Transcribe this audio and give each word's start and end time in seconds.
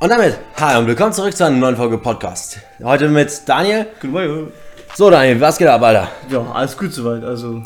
Und 0.00 0.10
damit, 0.10 0.36
hi 0.56 0.76
und 0.76 0.88
willkommen 0.88 1.12
zurück 1.12 1.36
zu 1.36 1.44
einer 1.46 1.56
neuen 1.56 1.76
Folge 1.76 1.98
Podcast. 1.98 2.58
Heute 2.82 3.08
mit 3.08 3.42
Daniel. 3.46 3.86
Guten 4.00 4.12
Morgen. 4.12 4.52
So, 4.96 5.08
Daniel, 5.08 5.40
was 5.40 5.56
geht 5.56 5.68
ab, 5.68 5.82
Alter? 5.82 6.10
Ja, 6.28 6.40
alles 6.52 6.76
gut 6.76 6.92
soweit. 6.92 7.22
Also, 7.22 7.62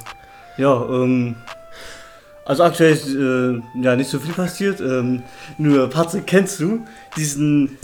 ja, 0.59 0.75
ähm, 0.91 1.37
also 2.45 2.65
aktuell 2.65 2.93
ist 2.93 3.09
äh, 3.09 3.83
ja 3.83 3.97
nicht 3.97 4.11
so 4.11 4.21
viel 4.21 4.35
passiert. 4.35 4.79
Ähm, 4.81 5.23
nur, 5.57 5.89
Patrick, 5.89 6.27
kennst 6.27 6.61
du 6.61 6.85
diesen, 7.17 7.79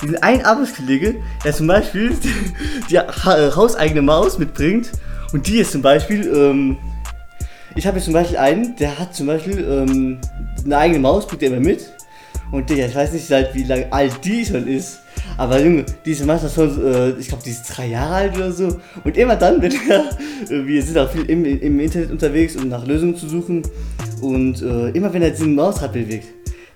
diesen 0.00 0.22
einen 0.22 0.44
Arbeitskollege, 0.44 1.16
der 1.44 1.52
zum 1.52 1.66
Beispiel 1.66 2.16
die, 2.90 2.98
ha 2.98 3.56
hauseigene 3.56 4.02
Maus 4.02 4.38
mitbringt 4.38 4.92
und 5.32 5.48
die 5.48 5.58
ist 5.58 5.72
zum 5.72 5.82
Beispiel, 5.82 6.26
ähm, 6.32 6.78
ich 7.74 7.88
habe 7.88 7.96
jetzt 7.96 8.04
zum 8.04 8.14
Beispiel 8.14 8.38
einen, 8.38 8.76
der 8.76 8.98
hat 9.00 9.16
zum 9.16 9.26
Beispiel 9.26 9.58
ähm, 9.58 10.20
eine 10.64 10.78
eigene 10.78 11.00
Maus, 11.00 11.26
bringt 11.26 11.42
er 11.42 11.48
immer 11.48 11.60
mit. 11.60 11.92
Und 12.52 12.68
Digga, 12.68 12.86
ich 12.86 12.94
weiß 12.94 13.12
nicht, 13.12 13.26
seit 13.26 13.54
wie 13.54 13.64
lange 13.64 13.92
alt 13.92 14.24
die 14.24 14.44
schon 14.44 14.66
ist. 14.66 15.00
Aber 15.36 15.60
Junge, 15.60 15.84
die 16.04 16.12
ist 16.12 16.24
manchmal 16.24 16.50
schon, 16.50 16.86
äh, 16.86 17.10
ich 17.18 17.28
glaube, 17.28 17.42
die 17.44 17.50
ist 17.50 17.64
drei 17.64 17.86
Jahre 17.86 18.14
alt 18.14 18.36
oder 18.36 18.52
so. 18.52 18.80
Und 19.02 19.16
immer 19.16 19.36
dann, 19.36 19.60
wenn 19.60 19.72
er, 19.88 20.04
äh, 20.50 20.66
wir 20.66 20.82
sind 20.82 20.98
auch 20.98 21.10
viel 21.10 21.24
im, 21.24 21.44
im 21.44 21.80
Internet 21.80 22.10
unterwegs, 22.10 22.56
um 22.56 22.68
nach 22.68 22.86
Lösungen 22.86 23.16
zu 23.16 23.28
suchen. 23.28 23.62
Und 24.20 24.62
äh, 24.62 24.90
immer 24.90 25.12
wenn 25.12 25.22
er 25.22 25.30
diesen 25.30 25.54
Mausrad 25.54 25.92
bewegt. 25.92 26.28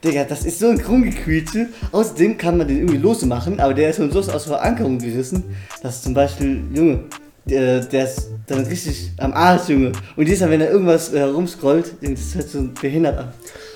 Digga, 0.05 0.25
das 0.25 0.45
ist 0.45 0.61
so 0.61 0.69
ein 0.69 0.81
Rumgequietsche. 0.81 1.69
Außerdem 1.93 2.39
kann 2.39 2.59
man 2.59 2.69
den 2.69 2.79
irgendwie 2.79 2.99
losmachen, 2.99 3.59
aber 3.61 3.75
der 3.75 3.91
ist 3.91 3.97
schon 3.97 4.11
so 4.11 4.21
aus 4.21 4.45
Verankerung 4.45 4.99
gerissen, 4.99 5.45
dass 5.83 6.03
zum 6.03 6.15
Beispiel, 6.15 6.63
Junge, 6.73 7.01
der, 7.45 7.81
der 7.81 8.05
ist 8.05 8.31
dann 8.47 8.65
richtig 8.65 9.11
am 9.19 9.33
Arsch, 9.33 9.69
Junge. 9.69 9.93
Und 10.17 10.27
jedes 10.27 10.41
Mal, 10.41 10.51
wenn 10.51 10.61
er 10.61 10.71
irgendwas 10.71 11.13
äh, 11.13 11.19
herumscrollt, 11.19 11.95
das 12.01 12.35
hört 12.35 12.49
so 12.49 12.69
behindert 12.81 13.19
an. 13.19 13.29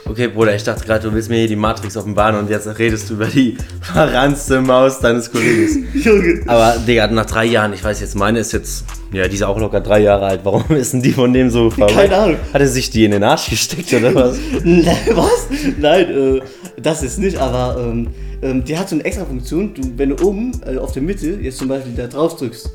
Okay, 0.05 0.29
Bruder, 0.29 0.55
ich 0.55 0.65
dachte 0.65 0.85
gerade, 0.85 1.09
du 1.09 1.15
willst 1.15 1.31
mir 1.31 1.37
hier 1.39 1.49
die 1.49 1.57
Matrix 1.57 1.97
offenbaren 1.97 2.37
und 2.37 2.51
jetzt 2.51 2.67
redest 2.79 3.09
du 3.09 3.15
über 3.15 3.27
die 3.27 3.57
verranzte 3.81 4.61
Maus 4.61 4.99
deines 4.99 5.31
Kollegen. 5.31 5.87
Junge. 5.95 6.43
Aber, 6.49 6.77
Digga, 6.87 7.07
nach 7.07 7.25
drei 7.25 7.45
Jahren, 7.47 7.73
ich 7.73 7.83
weiß 7.85 8.01
jetzt, 8.01 8.17
meine 8.17 8.41
ist 8.41 8.53
jetzt, 8.53 8.85
ja, 9.13 9.29
die 9.29 9.35
ist 9.37 9.43
auch 9.43 9.59
locker 9.59 9.81
drei 9.81 10.01
Jahre 10.01 10.27
alt. 10.27 10.41
Warum 10.43 10.65
ist 10.77 10.93
denn 10.93 11.03
die 11.03 11.13
von 11.13 11.33
dem 11.33 11.51
so 11.51 11.71
verrückt? 11.71 11.95
Keine 11.95 12.17
Ahnung. 12.17 12.37
Hat 12.53 12.61
er 12.61 12.67
sich 12.69 12.91
die 12.91 13.05
in 13.05 13.13
den 13.13 13.23
Arsch 13.23 13.49
gesteckt 13.49 13.93
oder 13.95 14.15
was? 14.15 14.39
Nein, 14.65 14.97
was? 15.15 15.47
Nein, 15.79 16.11
äh, 16.11 16.41
das 16.81 17.03
ist 17.05 17.19
nicht, 17.21 17.39
aber 17.39 17.81
ähm, 17.81 18.09
ähm, 18.43 18.65
die 18.65 18.77
hat 18.77 18.89
so 18.89 18.97
eine 18.97 19.05
extra 19.05 19.25
Funktion. 19.25 19.73
Du, 19.73 19.83
wenn 19.97 20.11
du 20.17 20.25
oben 20.27 20.53
äh, 20.67 20.79
auf 20.79 20.93
der 20.93 21.03
Mitte 21.03 21.39
jetzt 21.41 21.59
zum 21.59 21.69
Beispiel 21.69 21.93
da 21.97 22.09
drauf 22.09 22.37
drückst, 22.37 22.69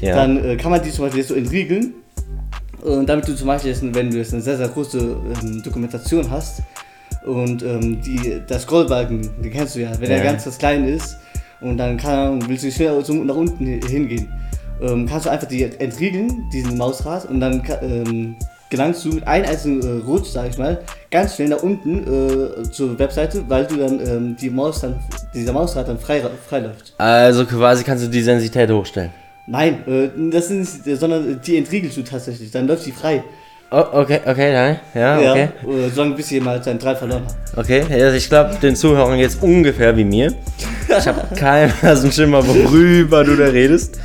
Ja. 0.00 0.16
dann 0.16 0.42
äh, 0.42 0.56
kann 0.56 0.70
man 0.70 0.82
die 0.82 0.90
zum 0.90 1.04
Beispiel 1.04 1.20
jetzt 1.20 1.28
so 1.28 1.34
entriegeln. 1.34 1.94
Und 2.82 3.08
damit 3.08 3.26
du 3.28 3.34
zum 3.34 3.46
Beispiel, 3.46 3.70
jetzt, 3.70 3.82
wenn 3.94 4.10
du 4.10 4.16
jetzt 4.18 4.32
eine 4.32 4.42
sehr, 4.42 4.56
sehr 4.56 4.68
große 4.68 4.98
ähm, 4.98 5.62
Dokumentation 5.62 6.28
hast 6.30 6.62
und 7.24 7.62
ähm, 7.62 8.00
die, 8.02 8.40
der 8.48 8.58
Scrollbalken, 8.58 9.30
den 9.42 9.52
kennst 9.52 9.76
du 9.76 9.80
ja, 9.80 9.90
wenn 10.00 10.10
Ja. 10.10 10.16
der 10.16 10.24
ganz 10.24 10.46
was 10.46 10.58
klein 10.58 10.84
ist 10.88 11.16
und 11.60 11.78
dann 11.78 11.96
kann, 11.96 12.46
willst 12.48 12.64
du 12.64 12.72
schnell 12.72 13.04
so 13.04 13.12
nach 13.14 13.36
unten 13.36 13.64
hi- 13.64 13.80
hingehen, 13.88 14.28
ähm, 14.80 15.06
kannst 15.08 15.26
du 15.26 15.30
einfach 15.30 15.46
die 15.46 15.62
entriegeln, 15.62 16.48
diesen 16.52 16.76
Mausrad, 16.76 17.26
und 17.26 17.38
dann 17.38 17.62
ähm, 17.82 18.34
gelangst 18.68 19.04
du 19.04 19.10
mit 19.10 19.26
einem 19.28 19.44
einzigen 19.48 19.80
äh, 19.80 20.04
Rutsch, 20.04 20.30
sag 20.32 20.50
ich 20.50 20.58
mal, 20.58 20.80
ganz 21.10 21.36
schnell 21.36 21.50
nach 21.50 21.62
unten 21.62 21.98
äh, 22.02 22.62
zur 22.72 22.98
Webseite, 22.98 23.44
weil 23.46 23.64
du 23.66 23.76
dann 23.76 24.00
ähm, 24.00 24.36
die 24.40 24.50
Maus 24.50 24.80
dann, 24.80 24.98
dieser 25.32 25.52
Mausrad 25.52 25.86
dann 25.86 25.98
frei, 26.00 26.20
frei 26.48 26.58
läuft. 26.60 26.94
Also 26.98 27.44
quasi 27.44 27.84
kannst 27.84 28.04
du 28.04 28.08
die 28.08 28.22
Sensität 28.22 28.68
hochstellen. 28.72 29.10
Nein, 29.46 29.82
äh, 29.86 30.08
das 30.30 30.48
sind 30.48 30.60
nicht, 30.60 30.98
sondern 31.00 31.40
die 31.44 31.58
entriegelst 31.58 31.96
du 31.96 32.02
tatsächlich, 32.02 32.50
dann 32.50 32.66
läuft 32.66 32.86
die 32.86 32.92
frei. 32.92 33.24
Oh, 33.70 33.84
okay, 33.92 34.20
okay, 34.26 34.52
Daniel. 34.52 34.80
Ja, 34.94 35.16
okay. 35.18 35.48
Ja, 35.66 35.72
äh, 35.86 35.88
solange 35.88 36.14
bis 36.14 36.30
jemand 36.30 36.62
seinen 36.62 36.78
Drall 36.78 36.94
verloren 36.94 37.22
hat. 37.24 37.34
Okay, 37.56 37.82
also 37.90 38.16
ich 38.16 38.28
glaube, 38.28 38.54
den 38.62 38.76
Zuhörern 38.76 39.18
jetzt 39.18 39.42
ungefähr 39.42 39.96
wie 39.96 40.04
mir. 40.04 40.34
Ich 40.88 41.06
habe 41.08 41.22
keinen 41.36 41.72
blassen 41.80 42.12
Schimmer, 42.12 42.46
worüber 42.46 43.24
du 43.24 43.34
da 43.34 43.46
redest. 43.46 43.96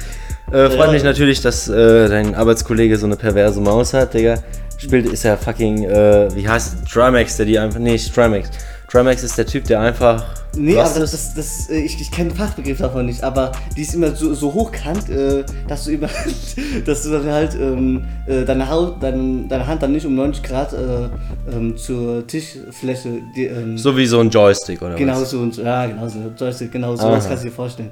Äh, 0.52 0.70
freut 0.70 0.86
Ja. 0.88 0.92
mich 0.94 1.04
natürlich, 1.04 1.42
dass 1.42 1.68
äh, 1.68 2.08
dein 2.08 2.34
Arbeitskollege 2.34 2.96
so 2.98 3.06
eine 3.06 3.18
perverse 3.18 3.60
Maus 3.60 3.94
hat, 3.94 4.14
Digga. 4.14 4.36
Spielt, 4.78 5.08
ist 5.12 5.24
ja 5.24 5.36
fucking, 5.36 5.84
äh, 5.84 6.34
wie 6.34 6.48
heißt 6.48 6.76
es? 6.86 6.90
Trimax, 6.92 7.36
der 7.36 7.46
die 7.48 7.60
einfach, 7.60 7.80
nee, 7.80 7.98
Trimax. 7.98 8.50
Trimax 8.90 9.22
ist 9.22 9.38
der 9.38 9.46
Typ, 9.46 9.66
der 9.66 9.82
einfach. 9.82 10.24
Nee, 10.56 10.78
aber 10.80 11.00
das, 11.00 11.14
ist- 11.14 11.34
das, 11.38 11.68
das, 11.68 11.70
äh, 11.70 11.80
ich, 11.82 12.00
ich 12.00 12.10
kenne 12.10 12.30
den 12.30 12.38
Fachbegriff 12.38 12.78
davon 12.78 13.06
nicht, 13.06 13.22
aber 13.22 13.52
die 13.76 13.82
ist 13.82 13.94
immer 13.94 14.16
so, 14.16 14.34
so 14.34 14.54
hochkant, 14.54 15.10
äh, 15.10 15.44
dass 15.68 15.84
du 15.86 15.92
immer, 15.92 16.10
dass 16.86 17.04
du 17.04 17.10
dann 17.12 17.26
halt 17.30 17.54
ähm, 17.56 18.06
äh, 18.28 18.46
deine, 18.46 18.70
Haut, 18.70 19.04
dein, 19.04 19.50
deine 19.50 19.68
Hand 19.68 19.84
dann 19.84 19.92
nicht 19.92 20.06
um 20.06 20.16
90 20.16 20.42
Grad 20.44 20.72
äh, 20.74 21.10
ähm, 21.54 21.76
zur 21.78 22.26
Tischfläche, 22.28 23.22
die, 23.36 23.46
ähm, 23.46 23.78
So 23.78 23.96
wie 23.98 24.06
so 24.08 24.20
ein 24.22 24.30
Joystick, 24.30 24.82
oder 24.82 24.96
genau 24.96 25.20
was? 25.22 25.32
so 25.32 25.52
so, 25.52 25.62
ja, 25.62 25.86
genau 25.86 26.08
so, 26.08 26.20
Joystick, 26.40 26.72
genau 26.72 26.96
so, 26.96 27.04
Aha. 27.04 27.16
das 27.16 27.28
kannst 27.28 27.44
du 27.44 27.50
dir 27.50 27.54
vorstellen. 27.56 27.92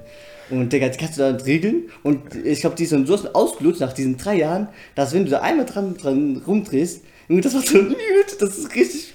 Und 0.50 0.72
Digga, 0.72 0.88
die 0.90 0.98
kannst 0.98 1.18
du 1.18 1.24
dann 1.24 1.36
regeln 1.42 1.90
und 2.04 2.36
ich 2.36 2.62
glaube, 2.62 2.76
die 2.78 2.84
ist 2.84 2.94
dann 2.94 3.06
so 3.06 3.18
ausgelutscht 3.34 3.82
nach 3.82 3.94
diesen 3.94 4.16
drei 4.16 4.36
Jahren, 4.38 4.70
dass 4.96 5.14
wenn 5.14 5.26
du 5.26 5.32
da 5.32 5.42
einmal 5.42 5.66
dran, 5.66 5.98
dran 5.98 6.42
rumdrehst, 6.48 7.02
das 7.28 7.54
macht 7.54 7.68
so 7.68 7.80
ein 7.80 7.90
Lüt, 7.90 8.40
das 8.42 8.58
ist 8.60 8.74
richtig 8.76 9.14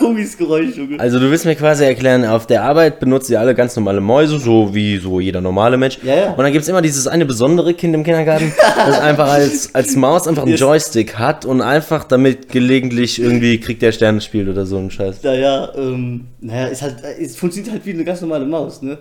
komisches 0.00 0.36
Geräusch, 0.36 0.76
Junge. 0.76 0.98
Also 0.98 1.20
du 1.20 1.30
willst 1.30 1.44
mir 1.44 1.54
quasi 1.54 1.84
erklären, 1.84 2.24
auf 2.24 2.46
der 2.46 2.64
Arbeit 2.64 2.98
benutzen 2.98 3.32
ihr 3.32 3.40
alle 3.40 3.54
ganz 3.54 3.76
normale 3.76 4.00
Mäuse, 4.00 4.40
so 4.40 4.74
wie 4.74 4.96
so 4.96 5.20
jeder 5.20 5.40
normale 5.40 5.76
Mensch. 5.76 5.98
Ja, 6.02 6.14
ja. 6.16 6.30
Und 6.32 6.38
dann 6.42 6.52
gibt 6.52 6.62
es 6.62 6.68
immer 6.68 6.82
dieses 6.82 7.06
eine 7.06 7.24
besondere 7.26 7.74
Kind 7.74 7.94
im 7.94 8.02
Kindergarten, 8.02 8.52
das 8.76 8.98
einfach 8.98 9.28
als, 9.30 9.74
als 9.74 9.94
Maus 9.94 10.26
einfach 10.26 10.42
einen. 10.44 10.56
Joystick 10.56 11.18
hat 11.18 11.44
und 11.44 11.60
einfach 11.60 12.02
damit 12.04 12.48
gelegentlich 12.48 13.20
irgendwie 13.22 13.60
Krieg 13.60 13.78
der 13.78 13.92
Sterne 13.92 14.20
spielt 14.20 14.48
oder 14.48 14.66
so 14.66 14.78
ein 14.78 14.90
Scheiß. 14.90 15.22
Naja, 15.22 15.70
ähm, 15.76 16.26
naja, 16.40 16.66
ist 16.66 16.82
halt, 16.82 16.96
äh, 17.04 17.22
es 17.22 17.36
funktioniert 17.36 17.72
halt 17.72 17.86
wie 17.86 17.92
eine 17.92 18.02
ganz 18.04 18.20
normale 18.22 18.46
Maus, 18.46 18.82
ne? 18.82 18.98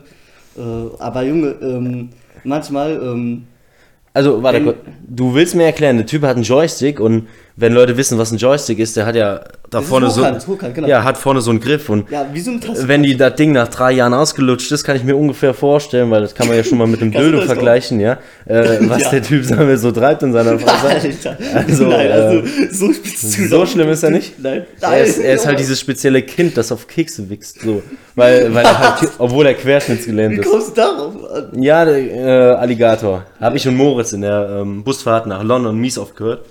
Äh, 0.58 0.62
aber 1.00 1.24
Junge, 1.24 1.56
ähm, 1.62 2.10
manchmal, 2.44 2.92
ähm, 3.02 3.44
Also, 4.14 4.42
warte 4.44 4.58
Wenn- 4.58 4.66
kurz. 4.66 4.78
Du 5.08 5.34
willst 5.36 5.56
mir 5.56 5.64
erklären, 5.66 5.98
der 5.98 6.06
Typ 6.06 6.24
hat 6.24 6.36
einen 6.36 6.44
Joystick 6.44 7.00
und 7.00 7.28
wenn 7.59 7.74
Leute 7.74 7.97
wissen, 7.97 8.18
was 8.18 8.31
ein 8.31 8.38
Joystick 8.38 8.80
ist, 8.80 8.96
der 8.96 9.06
hat 9.06 9.16
ja 9.16 9.42
da 9.70 9.80
Das 9.81 9.88
vorne 9.88 10.08
hochkant, 10.08 10.42
so. 10.42 10.47
hochkant, 10.53 10.74
genau. 10.75 10.88
Ja, 10.88 11.03
hat 11.03 11.18
vorne 11.18 11.42
so 11.42 11.52
einen 11.52 11.59
Griff 11.59 11.90
und 11.90 12.09
ja, 12.09 12.25
wie 12.34 12.40
so 12.40 12.58
Tasse. 12.58 12.88
wenn 12.88 13.03
die 13.03 13.16
das 13.18 13.36
Ding 13.36 13.52
nach 13.52 13.68
drei 13.68 13.92
Jahren 13.92 14.14
ausgelutscht 14.16 14.72
ist, 14.72 14.84
kann 14.84 14.96
ich 14.96 15.03
mir 15.03 15.16
ungefähr 15.16 15.53
vorstellen, 15.53 16.09
weil 16.09 16.22
das 16.22 16.34
kann 16.34 16.48
man 16.48 16.58
ja 16.58 16.64
schon 16.64 16.78
mal 16.80 16.88
mit 16.88 17.02
dem 17.02 17.12
Dildo 17.14 17.40
auch? 17.40 17.44
vergleichen, 17.44 18.00
ja, 18.00 18.14
äh, 18.46 18.78
was 18.81 19.03
Ja. 19.03 19.09
der 19.12 19.24
Typ 19.24 19.48
damit 19.48 19.80
so 19.80 19.92
treibt 19.92 20.24
in 20.24 20.34
seiner 20.34 20.58
Freizeit. 20.59 21.03
Alter. 21.25 21.38
Also, 21.53 21.86
Nein, 21.88 22.12
also, 22.12 22.38
äh, 22.40 22.74
so 22.74 22.94
spitz 22.94 23.31
zu 23.31 23.48
so 23.48 23.66
schlimm 23.66 23.90
ist 23.90 24.03
er 24.03 24.12
nicht? 24.12 24.40
Nein. 24.40 24.66
Er 24.81 25.03
ist, 25.03 25.19
er 25.19 25.36
ist 25.36 25.46
halt 25.46 25.59
dieses 25.59 25.80
spezielle 25.80 26.22
Kind, 26.24 26.58
das 26.58 26.72
auf 26.72 26.88
Kekse 26.88 27.30
wächst, 27.30 27.62
so. 27.62 27.84
Weil, 28.16 28.53
weil 28.53 28.66
er 28.66 28.80
halt, 28.80 29.12
obwohl 29.19 29.46
er 29.46 29.53
querschnittsgelähmt 29.53 30.38
Wie 30.38 30.40
ist. 30.42 30.50
kommst 30.50 30.69
du 30.69 30.74
darauf 30.75 31.14
an? 31.31 31.62
Ja, 31.62 31.86
der, 31.86 31.98
äh, 31.98 32.56
Alligator. 32.56 33.24
Habe 33.40 33.58
ich 33.58 33.68
und 33.68 33.75
Moritz 33.75 34.14
in 34.14 34.22
der 34.22 34.59
ähm, 34.62 34.84
Busfahrt 34.84 35.28
nach 35.28 35.44
London 35.44 35.78
mies 35.78 35.98
oft 35.98 36.16
gehört. 36.16 36.46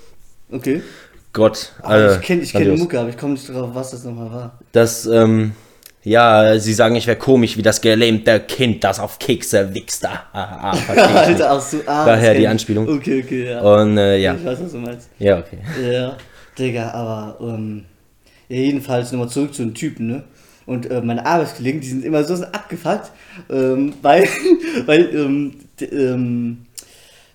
Okay. 0.51 0.83
Gott, 1.33 1.73
äh, 1.87 2.17
ich 2.17 2.21
kenne 2.23 2.43
ich 2.43 2.53
kenn. 2.53 2.79
Mucke, 2.79 2.99
aber 2.99 3.11
ich 3.11 3.17
komme 3.17 3.35
nicht 3.35 3.49
drauf, 3.49 3.71
was 3.73 3.91
das 3.91 4.05
nochmal 4.05 4.33
war. 4.33 4.59
Das, 4.73 5.07
ähm, 5.07 5.53
ja, 6.03 6.59
sie 6.59 6.73
sagen, 6.73 6.97
ich 6.97 7.07
wäre 7.07 7.19
komisch 7.19 7.57
wie 7.57 7.63
das 7.63 7.81
gelähmte 7.81 8.41
Kind, 8.41 8.83
das 8.83 8.99
auf 8.99 9.19
Kekse 9.19 9.75
wächst. 9.75 10.07
Ah, 10.07 10.25
ah, 10.33 10.73
ah. 10.73 10.95
Alter, 11.19 11.51
ach 11.51 11.61
so, 11.61 11.79
ah, 11.87 12.07
Daher 12.07 12.35
die. 12.35 12.47
Anspielung. 12.47 12.89
Okay, 12.89 13.23
okay, 13.25 13.51
ja. 13.51 13.61
Und 13.61 13.99
äh, 13.99 14.17
ja, 14.19 14.35
Ich 14.35 14.45
weiß, 14.45 14.59
was 14.63 14.73
du 14.73 14.79
meinst. 14.79 15.11
ja, 15.19 15.39
okay. 15.39 15.59
Ja, 15.93 16.17
Digga, 16.59 16.91
aber 16.93 17.37
ähm, 17.41 17.85
jedenfalls 18.49 19.13
nochmal 19.13 19.29
zurück 19.29 19.55
zu 19.55 19.63
den 19.63 19.75
Typen, 19.75 20.07
ne? 20.07 20.25
Und 20.67 20.91
äh, 20.91 21.01
meine 21.01 21.25
Arbeitskollegen, 21.25 21.81
die 21.81 21.89
sind 21.89 22.05
immer 22.05 22.25
so 22.25 22.35
abgefuckt, 22.45 23.11
ähm, 23.51 23.95
weil, 24.03 24.29
weil 24.87 25.15
ähm, 25.15 25.55
ähm, 25.81 26.67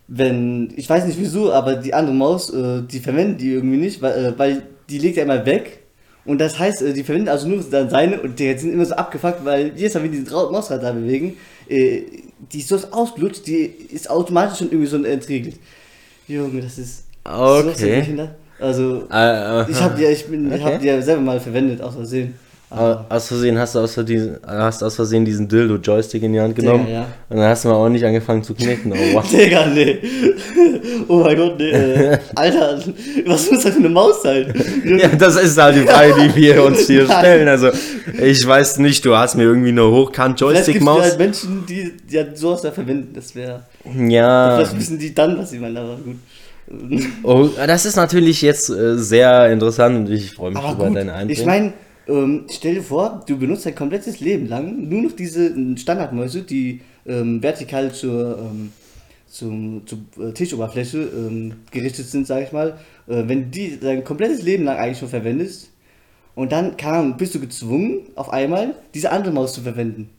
wenn, 0.07 0.73
ich 0.75 0.89
weiß 0.89 1.05
nicht 1.05 1.19
wieso, 1.19 1.51
aber 1.53 1.75
die 1.75 1.93
andere 1.93 2.15
Maus, 2.15 2.49
äh, 2.53 2.81
die 2.83 2.99
verwenden 2.99 3.37
die 3.37 3.51
irgendwie 3.53 3.77
nicht, 3.77 4.01
weil, 4.01 4.25
äh, 4.25 4.33
weil 4.39 4.63
die 4.89 4.99
legt 4.99 5.17
er 5.17 5.23
immer 5.23 5.45
weg. 5.45 5.79
Und 6.25 6.39
das 6.39 6.57
heißt, 6.59 6.81
äh, 6.81 6.93
die 6.93 7.03
verwenden 7.03 7.29
also 7.29 7.47
nur 7.47 7.63
dann 7.69 7.89
seine 7.89 8.19
und 8.21 8.39
die 8.39 8.57
sind 8.57 8.73
immer 8.73 8.85
so 8.85 8.95
abgefuckt, 8.95 9.43
weil 9.45 9.71
jedes 9.75 9.93
Mal, 9.93 10.03
wenn 10.03 10.11
die 10.11 10.29
Ra- 10.29 10.51
Mausrad 10.51 10.83
da 10.83 10.91
bewegen, 10.91 11.37
äh, 11.69 12.01
die 12.51 12.59
ist 12.59 12.67
so 12.69 12.77
ausgelutscht, 12.91 13.47
die 13.47 13.63
ist 13.65 14.09
automatisch 14.09 14.59
schon 14.59 14.67
irgendwie 14.67 14.87
so 14.87 15.01
entriegelt. 15.03 15.55
Junge, 16.27 16.61
das 16.61 16.77
ist 16.77 17.03
so 17.25 17.31
Okay. 17.69 17.99
behindert. 17.99 18.35
Also, 18.59 19.07
äh, 19.11 19.69
ich 19.71 19.81
habe 19.81 19.95
die, 19.97 20.03
ja- 20.03 20.09
ich 20.11 20.25
bin, 20.27 20.47
ich 20.47 20.53
Okay. 20.61 20.63
hab 20.63 20.79
die 20.79 20.87
ja 20.87 21.01
selber 21.01 21.21
mal 21.21 21.39
verwendet, 21.39 21.81
aus 21.81 21.95
Versehen. 21.95 22.33
Au- 22.75 23.05
aus 23.09 23.27
Versehen 23.27 23.57
hast 23.57 23.75
du 23.75 23.79
aus 23.79 23.93
Versehen, 23.93 24.37
hast 24.45 24.83
aus 24.83 24.95
Versehen 24.95 25.25
diesen 25.25 25.47
Dildo-Joystick 25.47 26.23
in 26.23 26.33
die 26.33 26.39
Hand 26.41 26.55
genommen. 26.55 26.87
ja. 26.89 27.05
Und 27.29 27.37
dann 27.37 27.45
hast 27.49 27.63
du 27.65 27.69
mal 27.69 27.75
auch 27.75 27.89
nicht 27.89 28.03
angefangen 28.05 28.43
zu 28.43 28.53
kneten. 28.53 28.91
Oh, 28.93 28.97
wow. 29.15 29.23
Digga, 29.31 29.65
nee. 29.67 29.99
Oh 31.07 31.17
mein 31.23 31.35
Gott, 31.37 31.57
nee. 31.59 31.69
Äh, 31.71 32.17
Alter, 32.35 32.79
was 33.25 33.51
muss 33.51 33.63
das 33.63 33.73
für 33.73 33.79
eine 33.79 33.89
Maus 33.89 34.21
sein? 34.23 34.53
Ja, 34.85 35.07
das 35.09 35.35
ist 35.41 35.57
halt 35.57 35.75
die 35.77 35.87
Frage, 35.87 36.13
die 36.29 36.35
wir 36.35 36.63
uns 36.63 36.87
hier 36.87 37.03
Nein. 37.07 37.19
stellen. 37.19 37.47
Also, 37.47 37.69
ich 38.21 38.45
weiß 38.45 38.79
nicht, 38.79 39.03
du 39.05 39.15
hast 39.15 39.35
mir 39.35 39.43
irgendwie 39.43 39.69
eine 39.69 39.81
gibt 39.81 39.91
es 39.93 39.95
Hochkant-Joystick-Maus. 39.97 41.01
halt 41.01 41.17
Menschen, 41.17 41.65
die, 41.67 41.93
die 42.09 42.17
halt 42.17 42.37
sowas 42.37 42.61
da 42.61 42.71
verwenden. 42.71 43.13
Das 43.13 43.33
wäre. 43.35 43.63
Ja. 43.97 44.57
Vielleicht 44.57 44.77
wissen 44.79 44.99
die 44.99 45.13
dann, 45.13 45.37
was 45.37 45.49
sie 45.51 45.59
meinen, 45.59 45.77
aber 45.77 45.95
gut. 45.97 46.15
Oh, 47.23 47.49
das 47.67 47.85
ist 47.85 47.97
natürlich 47.97 48.41
jetzt 48.41 48.69
äh, 48.69 48.97
sehr 48.97 49.51
interessant 49.51 49.97
und 50.07 50.13
ich 50.13 50.31
freue 50.31 50.51
mich 50.51 50.59
Aber 50.59 50.73
über 50.73 50.87
gut, 50.87 50.95
deine 50.97 51.13
Einbringung. 51.13 51.41
ich 51.41 51.45
meine, 51.45 51.73
Ähm, 52.07 52.45
stell 52.49 52.75
dir 52.75 52.83
vor, 52.83 53.23
du 53.27 53.37
benutzt 53.37 53.65
dein 53.65 53.75
komplettes 53.75 54.19
Leben 54.19 54.47
lang 54.47 54.89
nur 54.89 55.03
noch 55.03 55.13
diese 55.13 55.53
Standardmäuse, 55.77 56.41
die 56.41 56.81
ähm, 57.05 57.41
vertikal 57.41 57.93
zur, 57.93 58.39
ähm, 58.39 58.71
zum, 59.27 59.83
zur 59.85 59.99
äh, 60.19 60.33
Tischoberfläche 60.33 60.97
ähm, 60.99 61.53
gerichtet 61.71 62.07
sind, 62.07 62.27
sag 62.27 62.43
ich 62.43 62.51
mal. 62.51 62.77
Äh, 63.07 63.23
wenn 63.27 63.51
die 63.51 63.79
dein 63.79 64.03
komplettes 64.03 64.41
Leben 64.41 64.65
lang 64.65 64.77
eigentlich 64.77 64.99
schon 64.99 65.09
verwendest 65.09 65.71
und 66.35 66.51
dann 66.51 66.75
kam, 66.77 67.15
bist 67.17 67.35
du 67.35 67.39
gezwungen, 67.39 68.01
auf 68.15 68.31
einmal 68.31 68.75
diese 68.93 69.11
andere 69.11 69.33
Maus 69.33 69.53
zu 69.53 69.61
verwenden. 69.61 70.09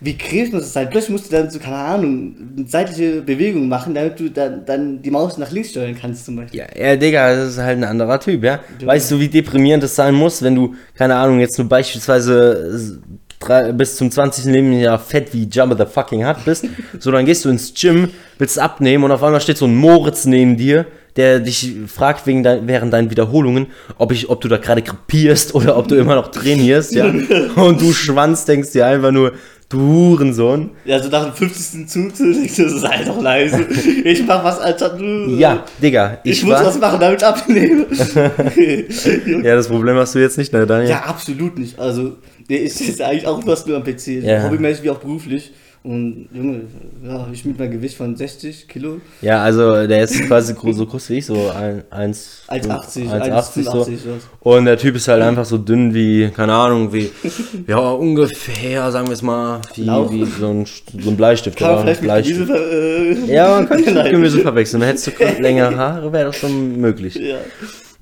Wie 0.00 0.16
kreativ 0.16 0.52
muss 0.52 0.62
das 0.62 0.72
sein? 0.72 0.88
Plötzlich 0.90 1.10
musst 1.10 1.26
du 1.26 1.36
dann 1.36 1.50
so, 1.50 1.58
keine 1.58 1.76
Ahnung, 1.76 2.34
eine 2.56 2.66
seitliche 2.66 3.20
Bewegung 3.20 3.68
machen, 3.68 3.94
damit 3.94 4.18
du 4.18 4.30
dann, 4.30 4.64
dann 4.64 5.02
die 5.02 5.10
Maus 5.10 5.36
nach 5.36 5.50
links 5.50 5.70
steuern 5.70 5.94
kannst 6.00 6.24
zum 6.24 6.36
Beispiel. 6.36 6.60
Ja, 6.60 6.66
ja, 6.74 6.96
Digga, 6.96 7.34
das 7.34 7.50
ist 7.50 7.58
halt 7.58 7.78
ein 7.78 7.84
anderer 7.84 8.18
Typ, 8.18 8.42
ja. 8.42 8.60
Ja. 8.80 8.86
Weißt 8.86 9.10
du, 9.10 9.20
wie 9.20 9.28
deprimierend 9.28 9.84
es 9.84 9.94
sein 9.94 10.14
muss, 10.14 10.42
wenn 10.42 10.54
du, 10.54 10.74
keine 10.94 11.16
Ahnung, 11.16 11.40
jetzt 11.40 11.58
nur 11.58 11.68
beispielsweise 11.68 13.00
drei, 13.40 13.72
bis 13.72 13.96
zum 13.96 14.10
20. 14.10 14.44
Lebensjahr 14.44 14.98
fett 14.98 15.34
wie 15.34 15.48
Jabba 15.50 15.76
the 15.76 15.90
fucking 15.90 16.26
Hutt 16.26 16.44
bist, 16.44 16.66
so 16.98 17.10
dann 17.10 17.26
gehst 17.26 17.44
du 17.44 17.48
ins 17.48 17.74
Gym, 17.74 18.10
willst 18.38 18.58
abnehmen 18.58 19.04
und 19.04 19.12
auf 19.12 19.22
einmal 19.22 19.40
steht 19.40 19.58
so 19.58 19.66
ein 19.66 19.74
Moritz 19.74 20.24
neben 20.26 20.56
dir, 20.56 20.86
der 21.16 21.40
dich 21.40 21.74
fragt 21.86 22.26
wegen 22.26 22.42
dein, 22.42 22.68
während 22.68 22.92
deinen 22.92 23.10
Wiederholungen, 23.10 23.66
ob 23.98 24.12
ich, 24.12 24.30
ob 24.30 24.40
du 24.40 24.48
da 24.48 24.58
gerade 24.58 24.82
krepierst 24.82 25.54
oder 25.56 25.76
ob 25.76 25.88
du 25.88 25.96
immer 25.96 26.14
noch 26.14 26.28
trainierst, 26.28 26.94
ja. 26.94 27.06
Und 27.56 27.80
du 27.80 27.92
Schwanz 27.92 28.44
denkst 28.44 28.72
dir 28.72 28.86
einfach 28.86 29.10
nur, 29.10 29.32
du 29.70 29.78
Hurensohn. 29.78 30.70
Ja, 30.84 31.02
so 31.02 31.08
nach 31.08 31.24
dem 31.24 31.32
50. 31.32 31.88
Zug 31.88 32.14
so 32.14 32.24
denkst 32.24 32.56
du, 32.56 32.68
sei 32.68 33.04
doch 33.04 33.20
leise. 33.22 33.66
Ich 34.04 34.26
mach 34.26 34.44
was, 34.44 34.58
Alter, 34.58 34.90
du. 34.90 35.36
Ja, 35.36 35.64
Digga, 35.82 36.18
Ich, 36.24 36.38
ich, 36.38 36.44
muss 36.44 36.54
was 36.62 36.78
machen, 36.78 37.00
damit 37.00 37.22
ich 37.22 37.26
abnehme. 37.26 37.86
Ja, 39.44 39.54
das 39.54 39.68
Problem 39.68 39.96
hast 39.96 40.14
du 40.14 40.18
jetzt 40.18 40.36
nicht, 40.36 40.52
ne, 40.52 40.66
Daniel? 40.66 40.90
ja, 40.90 41.00
absolut 41.04 41.58
nicht. 41.58 41.78
Also, 41.78 42.16
der 42.48 42.62
ist 42.62 42.80
jetzt 42.80 43.00
eigentlich 43.00 43.26
auch 43.26 43.42
fast 43.42 43.66
nur 43.66 43.76
am 43.76 43.84
PC. 43.84 44.22
Ja. 44.22 44.44
Hobbymäßig 44.44 44.82
wie 44.84 44.90
auch 44.90 44.98
beruflich. 44.98 45.52
Und 45.82 46.28
Junge, 46.34 46.60
ja, 47.02 47.26
ich 47.32 47.42
mit 47.46 47.58
meinem 47.58 47.70
Gewicht 47.70 47.96
von 47.96 48.14
60 48.14 48.68
Kilo, 48.68 49.00
Ja, 49.22 49.42
also 49.42 49.86
der 49.86 50.04
ist 50.04 50.26
quasi 50.26 50.54
so 50.72 50.84
groß 50.84 51.08
wie 51.08 51.18
ich, 51.18 51.24
so 51.24 51.48
ein- 51.48 51.84
1 51.88 52.42
1,80, 52.48 53.08
1,80 53.10 53.62
so. 53.64 53.70
1,85 53.84 53.88
was. 54.04 54.22
Und 54.40 54.66
der 54.66 54.76
Typ 54.76 54.96
ist 54.96 55.08
halt 55.08 55.22
einfach 55.22 55.46
so 55.46 55.56
dünn 55.56 55.94
wie, 55.94 56.28
keine 56.36 56.52
Ahnung, 56.52 56.92
wie, 56.92 57.10
ja, 57.66 57.78
ungefähr, 57.78 58.92
sagen 58.92 59.06
wir 59.06 59.14
es 59.14 59.22
mal, 59.22 59.62
wie, 59.74 59.84
Lauch? 59.84 60.12
wie 60.12 60.26
so, 60.26 60.48
ein, 60.48 60.66
so 60.66 61.08
ein 61.10 61.16
Bleistift. 61.16 61.58
Kann 61.58 61.70
oder 61.72 61.80
vielleicht 61.80 62.00
mit 62.02 62.08
Bleistift. 62.08 62.46
Gemüse 62.46 63.26
äh, 63.30 63.34
Ja, 63.34 63.48
man 63.54 63.66
könnte 63.66 63.90
Nein. 63.94 64.10
Gemüse 64.10 64.40
verwechseln. 64.40 64.82
Hättest 64.82 65.06
du 65.06 65.12
längere 65.40 65.74
Haare, 65.78 66.12
wäre 66.12 66.26
das 66.26 66.36
schon 66.36 66.78
möglich. 66.78 67.14
Ja. 67.14 67.38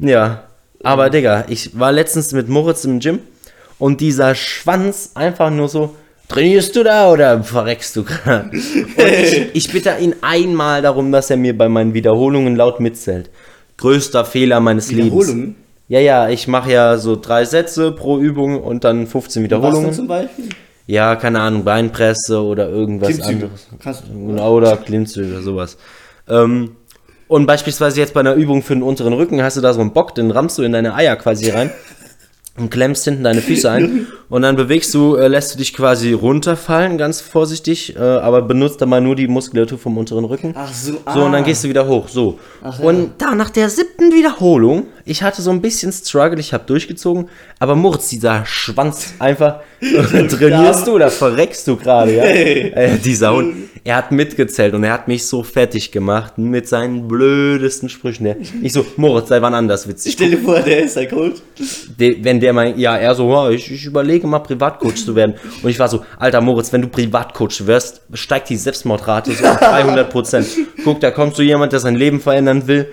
Ja, 0.00 0.42
aber 0.82 1.10
Digga, 1.10 1.44
ich 1.48 1.78
war 1.78 1.92
letztens 1.92 2.32
mit 2.32 2.48
Moritz 2.48 2.84
im 2.84 2.98
Gym 2.98 3.20
und 3.78 4.00
dieser 4.00 4.34
Schwanz 4.34 5.12
einfach 5.14 5.50
nur 5.50 5.68
so, 5.68 5.94
trainierst 6.28 6.76
du 6.76 6.84
da 6.84 7.10
oder 7.10 7.42
verreckst 7.42 7.96
du 7.96 8.04
gerade? 8.04 8.50
Ich, 8.96 9.46
ich 9.54 9.72
bitte 9.72 9.94
ihn 10.00 10.14
einmal 10.20 10.82
darum, 10.82 11.12
dass 11.12 11.30
er 11.30 11.36
mir 11.36 11.56
bei 11.56 11.68
meinen 11.68 11.94
Wiederholungen 11.94 12.56
laut 12.56 12.80
mitzählt. 12.80 13.30
Größter 13.76 14.24
Fehler 14.24 14.60
meines 14.60 14.90
Lebens. 14.90 15.12
Wiederholungen? 15.12 15.56
Ja, 15.88 16.00
ja, 16.00 16.28
ich 16.28 16.48
mache 16.48 16.70
ja 16.72 16.98
so 16.98 17.16
drei 17.16 17.44
Sätze 17.44 17.92
pro 17.92 18.18
Übung 18.18 18.62
und 18.62 18.84
dann 18.84 19.06
15 19.06 19.24
Was 19.24 19.32
denn 19.34 19.42
Wiederholungen. 19.44 19.92
zum 19.92 20.06
Beispiel? 20.06 20.48
Ja, 20.86 21.16
keine 21.16 21.40
Ahnung, 21.40 21.64
Beinpresse 21.64 22.42
oder 22.42 22.68
irgendwas 22.68 23.08
Klimmzüge. 23.08 23.50
anderes. 23.82 24.02
Du. 24.08 24.26
Genau, 24.28 24.54
oder 24.54 24.76
Klimmzüge 24.76 25.32
oder 25.34 25.42
sowas. 25.42 25.76
Ähm, 26.28 26.72
und 27.28 27.46
beispielsweise 27.46 28.00
jetzt 28.00 28.14
bei 28.14 28.20
einer 28.20 28.34
Übung 28.34 28.62
für 28.62 28.74
den 28.74 28.82
unteren 28.82 29.12
Rücken 29.12 29.42
hast 29.42 29.56
du 29.58 29.60
da 29.60 29.74
so 29.74 29.80
einen 29.80 29.92
Bock, 29.92 30.14
den 30.14 30.30
rammst 30.30 30.56
du 30.58 30.62
in 30.62 30.72
deine 30.72 30.94
Eier 30.94 31.16
quasi 31.16 31.50
rein 31.50 31.70
und 32.58 32.70
klemmst 32.70 33.04
hinten 33.04 33.24
deine 33.24 33.40
Füße 33.40 33.70
ein 33.70 34.06
und 34.28 34.42
dann 34.42 34.56
bewegst 34.56 34.92
du, 34.94 35.16
äh, 35.16 35.28
lässt 35.28 35.54
du 35.54 35.58
dich 35.58 35.74
quasi 35.74 36.12
runterfallen, 36.12 36.98
ganz 36.98 37.20
vorsichtig, 37.20 37.96
äh, 37.96 37.98
aber 37.98 38.42
benutzt 38.42 38.84
mal 38.84 39.00
nur 39.00 39.16
die 39.16 39.28
Muskulatur 39.28 39.78
vom 39.78 39.98
unteren 39.98 40.24
Rücken. 40.24 40.54
Ach 40.56 40.72
so, 40.72 40.92
So, 40.92 41.24
und 41.24 41.32
dann 41.32 41.42
ah. 41.42 41.46
gehst 41.46 41.64
du 41.64 41.68
wieder 41.68 41.86
hoch, 41.86 42.08
so. 42.08 42.38
Ach 42.62 42.78
ja. 42.78 42.84
und 42.84 43.12
da 43.18 43.34
nach 43.34 43.50
der 43.50 43.68
siebten 43.68 44.12
Wiederholung, 44.12 44.86
ich 45.08 45.22
hatte 45.22 45.40
so 45.40 45.50
ein 45.50 45.60
bisschen 45.60 45.90
Struggle, 45.90 46.38
ich 46.38 46.52
habe 46.52 46.64
durchgezogen, 46.64 47.28
aber 47.58 47.74
Moritz, 47.74 48.08
dieser 48.08 48.44
Schwanz 48.44 49.14
einfach, 49.18 49.60
trainierst 49.80 50.86
du 50.86 50.92
oder 50.92 51.10
verreckst 51.10 51.66
du 51.66 51.76
gerade, 51.76 52.14
ja? 52.14 52.24
Äh, 52.24 52.98
dieser 52.98 53.34
Hund, 53.34 53.54
er 53.84 53.96
hat 53.96 54.12
mitgezählt 54.12 54.74
und 54.74 54.84
er 54.84 54.92
hat 54.92 55.08
mich 55.08 55.26
so 55.26 55.42
fertig 55.42 55.92
gemacht 55.92 56.36
mit 56.36 56.68
seinen 56.68 57.08
blödesten 57.08 57.88
Sprüchen. 57.88 58.24
Der, 58.24 58.36
ich 58.62 58.72
so, 58.72 58.84
Moritz, 58.96 59.28
sei 59.28 59.40
wann 59.40 59.54
anders 59.54 59.88
witzig. 59.88 60.12
Stell 60.12 60.30
dir 60.30 60.38
vor, 60.38 60.60
der 60.60 60.84
ist 60.84 60.98
ein 60.98 61.08
Coach. 61.08 61.36
De, 61.98 62.22
wenn 62.22 62.38
der 62.38 62.52
mal, 62.52 62.78
ja, 62.78 62.96
er 62.96 63.14
so, 63.14 63.30
ja, 63.30 63.50
ich, 63.50 63.70
ich 63.70 63.86
überlege 63.86 64.26
mal 64.26 64.40
Privatcoach 64.40 64.96
zu 64.96 65.14
werden. 65.16 65.36
Und 65.62 65.70
ich 65.70 65.78
war 65.78 65.88
so, 65.88 66.04
alter 66.18 66.40
Moritz, 66.42 66.72
wenn 66.72 66.82
du 66.82 66.88
Privatcoach 66.88 67.66
wirst, 67.66 68.02
steigt 68.12 68.50
die 68.50 68.56
Selbstmordrate 68.56 69.32
so 69.32 69.46
auf 69.46 69.58
300 69.58 70.10
Prozent. 70.10 70.48
Guck, 70.84 71.00
da 71.00 71.10
kommt 71.10 71.34
so 71.34 71.42
jemand, 71.42 71.72
der 71.72 71.80
sein 71.80 71.94
Leben 71.94 72.20
verändern 72.20 72.66
will. 72.66 72.88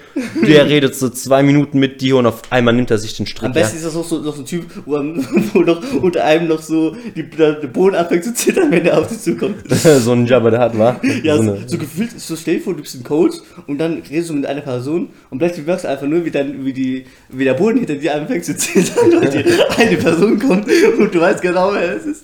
Der 0.48 0.70
redet 0.70 0.96
so 0.96 1.10
zwei 1.10 1.44
Minuten 1.44 1.80
mit 1.80 2.00
dir 2.02 2.05
und 2.14 2.26
auf 2.26 2.42
einmal 2.50 2.74
nimmt 2.74 2.92
er 2.92 2.98
sich 2.98 3.16
den 3.16 3.24
Am 3.24 3.28
Strick. 3.28 3.44
Ja. 3.44 3.62
besten 3.62 3.78
ist 3.78 3.86
das 3.86 3.96
auch 3.96 4.04
so, 4.04 4.20
noch 4.20 4.36
so 4.36 4.42
ein 4.42 4.46
Typ, 4.46 4.66
wo, 4.86 4.96
am- 4.96 5.26
wo 5.54 5.60
noch 5.62 5.82
unter 6.02 6.24
einem 6.24 6.48
noch 6.48 6.62
so 6.62 6.96
die, 7.16 7.24
der, 7.30 7.54
Boden 7.68 7.96
anfängt 7.96 8.24
zu 8.24 8.34
zittern, 8.34 8.72
wenn 8.72 8.84
der 8.84 8.98
auf 9.00 9.08
dich 9.08 9.20
zukommt. 9.20 9.56
so 9.70 10.12
ein 10.12 10.26
Jabba, 10.26 10.50
der 10.52 10.60
hat, 10.60 10.78
war. 10.78 11.00
Ja, 11.24 11.38
so 11.38 11.44
so, 11.44 11.58
so 11.68 11.78
gefühlt, 11.78 12.20
so 12.20 12.36
stell 12.36 12.56
dir 12.56 12.62
vor, 12.62 12.74
du 12.74 12.82
bist 12.82 12.96
ein 12.96 13.04
Coach 13.04 13.38
und 13.68 13.78
dann 13.78 14.02
redest 14.10 14.30
du 14.30 14.34
mit 14.34 14.46
einer 14.46 14.62
Person 14.62 15.10
und 15.30 15.38
plötzlich 15.40 15.66
merkst 15.66 15.86
du 15.86 15.90
einfach 15.90 16.08
nur, 16.08 16.24
wie, 16.26 16.32
dein, 16.32 16.66
wie, 16.66 16.74
die, 16.74 17.06
wie 17.30 17.44
der 17.44 17.54
Boden 17.54 17.78
hinter 17.78 17.96
dir 17.96 18.16
anfängt 18.16 18.46
zu 18.46 18.56
zittern 18.56 19.14
und 19.14 19.34
die 19.34 19.44
eine 19.78 19.98
Person 19.98 20.40
kommt 20.40 20.68
und 21.00 21.14
du 21.14 21.20
weißt 21.20 21.42
genau, 21.42 21.74
wer 21.74 21.96
es 21.98 22.06
ist. 22.06 22.24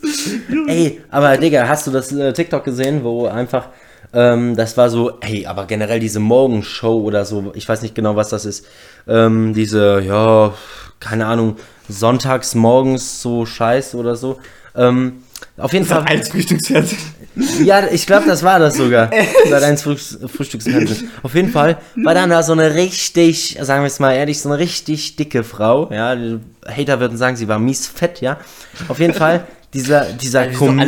Ey, 0.67 0.99
aber 1.09 1.37
Digga, 1.37 1.67
hast 1.67 1.87
du 1.87 1.91
das 1.91 2.11
äh, 2.11 2.33
TikTok 2.33 2.63
gesehen, 2.63 3.03
wo 3.03 3.25
einfach, 3.27 3.69
ähm, 4.13 4.55
das 4.55 4.77
war 4.77 4.89
so, 4.89 5.19
ey, 5.21 5.45
aber 5.45 5.65
generell 5.65 5.99
diese 5.99 6.19
Morgenshow 6.19 7.01
oder 7.01 7.25
so, 7.25 7.51
ich 7.55 7.67
weiß 7.67 7.81
nicht 7.81 7.95
genau, 7.95 8.15
was 8.15 8.29
das 8.29 8.45
ist, 8.45 8.65
ähm, 9.07 9.53
diese, 9.53 10.01
ja, 10.01 10.53
keine 10.99 11.25
Ahnung, 11.25 11.57
sonntags 11.87 12.55
morgens 12.55 13.21
so 13.21 13.45
Scheiß 13.45 13.95
oder 13.95 14.15
so, 14.15 14.39
ähm, 14.75 15.23
auf 15.57 15.73
jeden 15.73 15.85
Fall, 15.85 16.03
Eins 16.03 16.29
Frühstücksfernsehen. 16.29 16.99
ja, 17.63 17.87
ich 17.91 18.05
glaube, 18.05 18.25
das 18.27 18.41
war 18.43 18.59
das 18.59 18.75
sogar. 18.75 19.11
Seit 19.49 19.63
eins 19.63 19.81
Frühstücks 19.81 20.31
Frühstücksfernsehen. 20.31 21.11
Auf 21.23 21.35
jeden 21.35 21.51
Fall 21.51 21.77
war 21.95 22.13
dann 22.13 22.29
da 22.29 22.41
so 22.41 22.53
eine 22.53 22.73
richtig, 22.75 23.57
sagen 23.61 23.83
wir 23.83 23.87
es 23.87 23.99
mal 23.99 24.13
ehrlich, 24.13 24.41
so 24.41 24.49
eine 24.49 24.59
richtig 24.59 25.17
dicke 25.17 25.43
Frau. 25.43 25.91
Ja, 25.91 26.15
Hater 26.65 26.99
würden 26.99 27.17
sagen, 27.17 27.35
sie 27.35 27.47
war 27.47 27.59
mies 27.59 27.87
fett, 27.87 28.21
ja. 28.21 28.37
Auf 28.87 28.99
jeden 28.99 29.13
Fall 29.13 29.45
dieser 29.73 30.05
dieser 30.13 30.47
Kom 30.47 30.81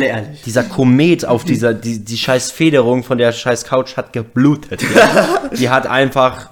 dieser 0.44 0.64
Komet 0.64 1.24
auf 1.24 1.44
dieser 1.44 1.72
die 1.72 2.04
die 2.04 2.18
scheiß 2.18 2.50
Federung 2.50 3.02
von 3.02 3.18
der 3.18 3.32
scheiß 3.32 3.64
Couch 3.64 3.96
hat 3.96 4.12
geblutet. 4.12 4.82
Ja. 4.94 5.48
die 5.58 5.70
hat 5.70 5.86
einfach 5.86 6.50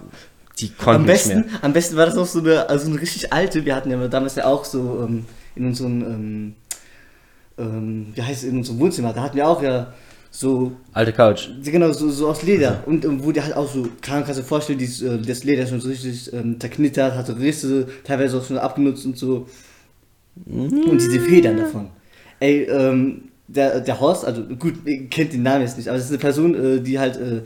die 0.59 0.71
konnte 0.71 1.01
Am 1.01 1.07
besten, 1.07 1.45
am 1.61 1.73
besten 1.73 1.97
war 1.97 2.07
das 2.07 2.17
auch 2.17 2.27
so 2.27 2.41
eine, 2.41 2.69
also 2.69 2.89
eine 2.91 3.01
richtig 3.01 3.33
alte, 3.33 3.65
wir 3.65 3.75
hatten 3.75 3.91
ja 3.91 4.09
damals 4.09 4.37
ja 4.37 4.45
auch 4.45 4.65
so 4.65 5.07
ähm, 5.09 5.25
in 5.57 5.67
unserem, 5.67 6.03
ähm, 6.03 6.55
ähm, 7.59 8.07
wie 8.15 8.23
heißt 8.23 8.45
es, 8.45 8.49
in 8.49 8.59
unserem 8.59 8.79
Wohnzimmer, 8.79 9.13
da 9.13 9.23
hatten 9.23 9.37
wir 9.37 9.49
auch 9.49 9.63
ja 9.63 9.93
so 10.31 10.73
Alte 10.93 11.13
Couch. 11.13 11.49
Genau, 11.63 11.93
so, 11.93 12.09
so 12.11 12.29
aus 12.29 12.43
Leder. 12.43 12.83
Und 12.87 13.05
ähm, 13.05 13.23
wo 13.23 13.33
die 13.33 13.43
halt 13.43 13.55
auch 13.55 13.71
so, 13.71 13.83
kann, 14.01 14.25
kannst 14.25 14.39
du 14.39 14.43
dir 14.43 14.49
vorstellen, 14.49 14.79
dieses, 14.79 15.03
äh, 15.03 15.19
das 15.19 15.45
Leder 15.45 15.67
schon 15.67 15.81
so 15.81 15.89
richtig 15.89 16.33
ähm, 16.33 16.59
zerknittert, 16.59 17.15
hatte 17.15 17.39
Risse, 17.39 17.87
teilweise 18.05 18.39
auch 18.39 18.45
schon 18.47 18.57
abgenutzt 18.57 19.05
und 19.05 19.19
so. 19.19 19.47
Und 20.47 20.99
diese 20.99 21.21
Federn 21.21 21.59
davon. 21.59 21.91
Ey, 22.43 22.65
ähm, 22.65 23.29
der, 23.47 23.81
der 23.81 24.01
Horst, 24.01 24.25
also 24.25 24.43
gut, 24.43 24.75
ihr 24.85 25.07
kennt 25.09 25.33
den 25.33 25.45
Namen 25.45 25.63
jetzt 25.63 25.77
nicht, 25.77 25.87
aber 25.87 25.97
das 25.97 26.07
ist 26.07 26.11
eine 26.11 26.19
Person, 26.19 26.55
äh, 26.55 26.81
die 26.81 26.99
halt 26.99 27.17
äh, 27.17 27.43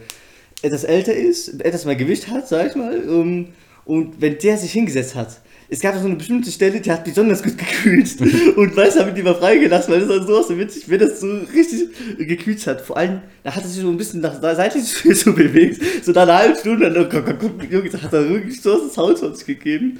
etwas 0.62 0.84
älter 0.84 1.12
ist, 1.12 1.60
etwas 1.60 1.84
mehr 1.84 1.96
Gewicht 1.96 2.28
hat, 2.28 2.48
sag 2.48 2.68
ich 2.68 2.76
mal. 2.76 2.96
Ähm, 2.96 3.48
und 3.84 4.22
wenn 4.22 4.38
der 4.38 4.56
sich 4.56 4.72
hingesetzt 4.72 5.14
hat, 5.14 5.42
es 5.68 5.80
gab 5.80 5.98
so 5.98 6.06
eine 6.06 6.16
bestimmte 6.16 6.50
Stelle, 6.50 6.80
die 6.80 6.90
hat 6.90 7.04
besonders 7.04 7.42
gut 7.42 7.58
gekühlt. 7.58 8.08
und 8.56 8.74
weiß, 8.74 8.98
habe 8.98 9.10
ich 9.10 9.16
die 9.16 9.22
mal 9.22 9.34
freigelassen, 9.34 9.92
weil 9.92 10.00
das 10.00 10.08
war 10.08 10.26
so, 10.26 10.42
so 10.42 10.58
witzig, 10.58 10.88
wenn 10.88 11.00
das 11.00 11.20
so 11.20 11.26
richtig 11.54 11.90
gekühlt 12.16 12.66
hat. 12.66 12.80
Vor 12.80 12.96
allem, 12.96 13.20
da 13.44 13.54
hat 13.54 13.64
er 13.64 13.68
sich 13.68 13.82
so 13.82 13.90
ein 13.90 13.98
bisschen 13.98 14.22
nach 14.22 14.40
seitlich 14.40 14.84
so 15.14 15.34
bewegt. 15.34 15.78
So 16.02 16.12
nach 16.12 16.22
einer 16.22 16.38
halben 16.38 16.56
Stunde, 16.56 16.90
dann 16.90 17.10
komm, 17.10 17.22
komm, 17.38 17.38
komm, 17.38 17.70
Junge, 17.70 17.92
hat 17.92 18.14
er 18.14 18.30
wirklich 18.30 18.62
so 18.62 18.86
das 18.86 18.96
Haus 18.96 19.20
von 19.20 19.34
sich 19.34 19.44
gegeben. 19.44 19.98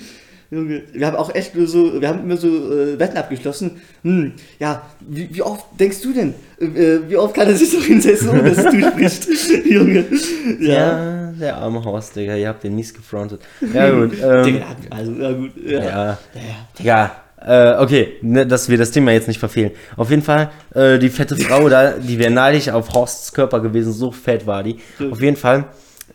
Junge, 0.56 0.82
wir 0.92 1.06
haben 1.06 1.16
auch 1.16 1.34
echt 1.34 1.54
nur 1.54 1.66
so, 1.66 2.00
wir 2.00 2.08
haben 2.08 2.20
immer 2.20 2.36
so 2.36 2.48
äh, 2.48 2.98
Wetten 2.98 3.16
abgeschlossen. 3.16 3.72
Hm, 4.02 4.32
ja, 4.58 4.82
wie, 5.00 5.28
wie 5.30 5.42
oft 5.42 5.66
denkst 5.78 6.00
du 6.02 6.12
denn? 6.12 6.34
Äh, 6.58 7.00
wie 7.08 7.16
oft 7.16 7.34
kann 7.34 7.46
er 7.46 7.54
sich 7.54 7.70
so 7.70 7.80
hinsetzen, 7.80 8.30
ohne 8.30 8.54
dass 8.54 8.64
du 8.64 8.80
sprichst? 8.80 9.28
Junge. 9.64 10.06
Ja. 10.60 10.72
Ja, 10.72 11.32
der 11.32 11.56
arme 11.56 11.84
Horst, 11.84 12.16
Digga, 12.16 12.34
ihr 12.36 12.48
habt 12.48 12.64
den 12.64 12.74
mies 12.74 12.94
gefrontet. 12.94 13.40
Ja 13.72 13.90
gut. 13.90 14.12
Ähm, 14.26 14.44
Digga, 14.44 14.66
also, 14.90 15.12
ja 15.12 15.32
gut. 15.32 15.50
Ja. 15.64 15.84
ja. 15.84 16.18
ja. 16.78 17.16
Äh, 17.38 17.82
okay, 17.82 18.14
ne, 18.22 18.46
dass 18.46 18.68
wir 18.68 18.78
das 18.78 18.90
Thema 18.90 19.12
jetzt 19.12 19.28
nicht 19.28 19.38
verfehlen. 19.38 19.72
Auf 19.96 20.10
jeden 20.10 20.22
Fall, 20.22 20.50
äh, 20.74 20.98
die 20.98 21.10
fette 21.10 21.36
Frau 21.36 21.68
da, 21.68 21.92
die 21.92 22.18
wäre 22.18 22.30
neidisch 22.30 22.70
auf 22.70 22.92
Horsts 22.94 23.32
Körper 23.32 23.60
gewesen, 23.60 23.92
so 23.92 24.10
fett 24.10 24.46
war 24.46 24.62
die. 24.62 24.78
Auf 25.10 25.20
jeden 25.20 25.36
Fall 25.36 25.66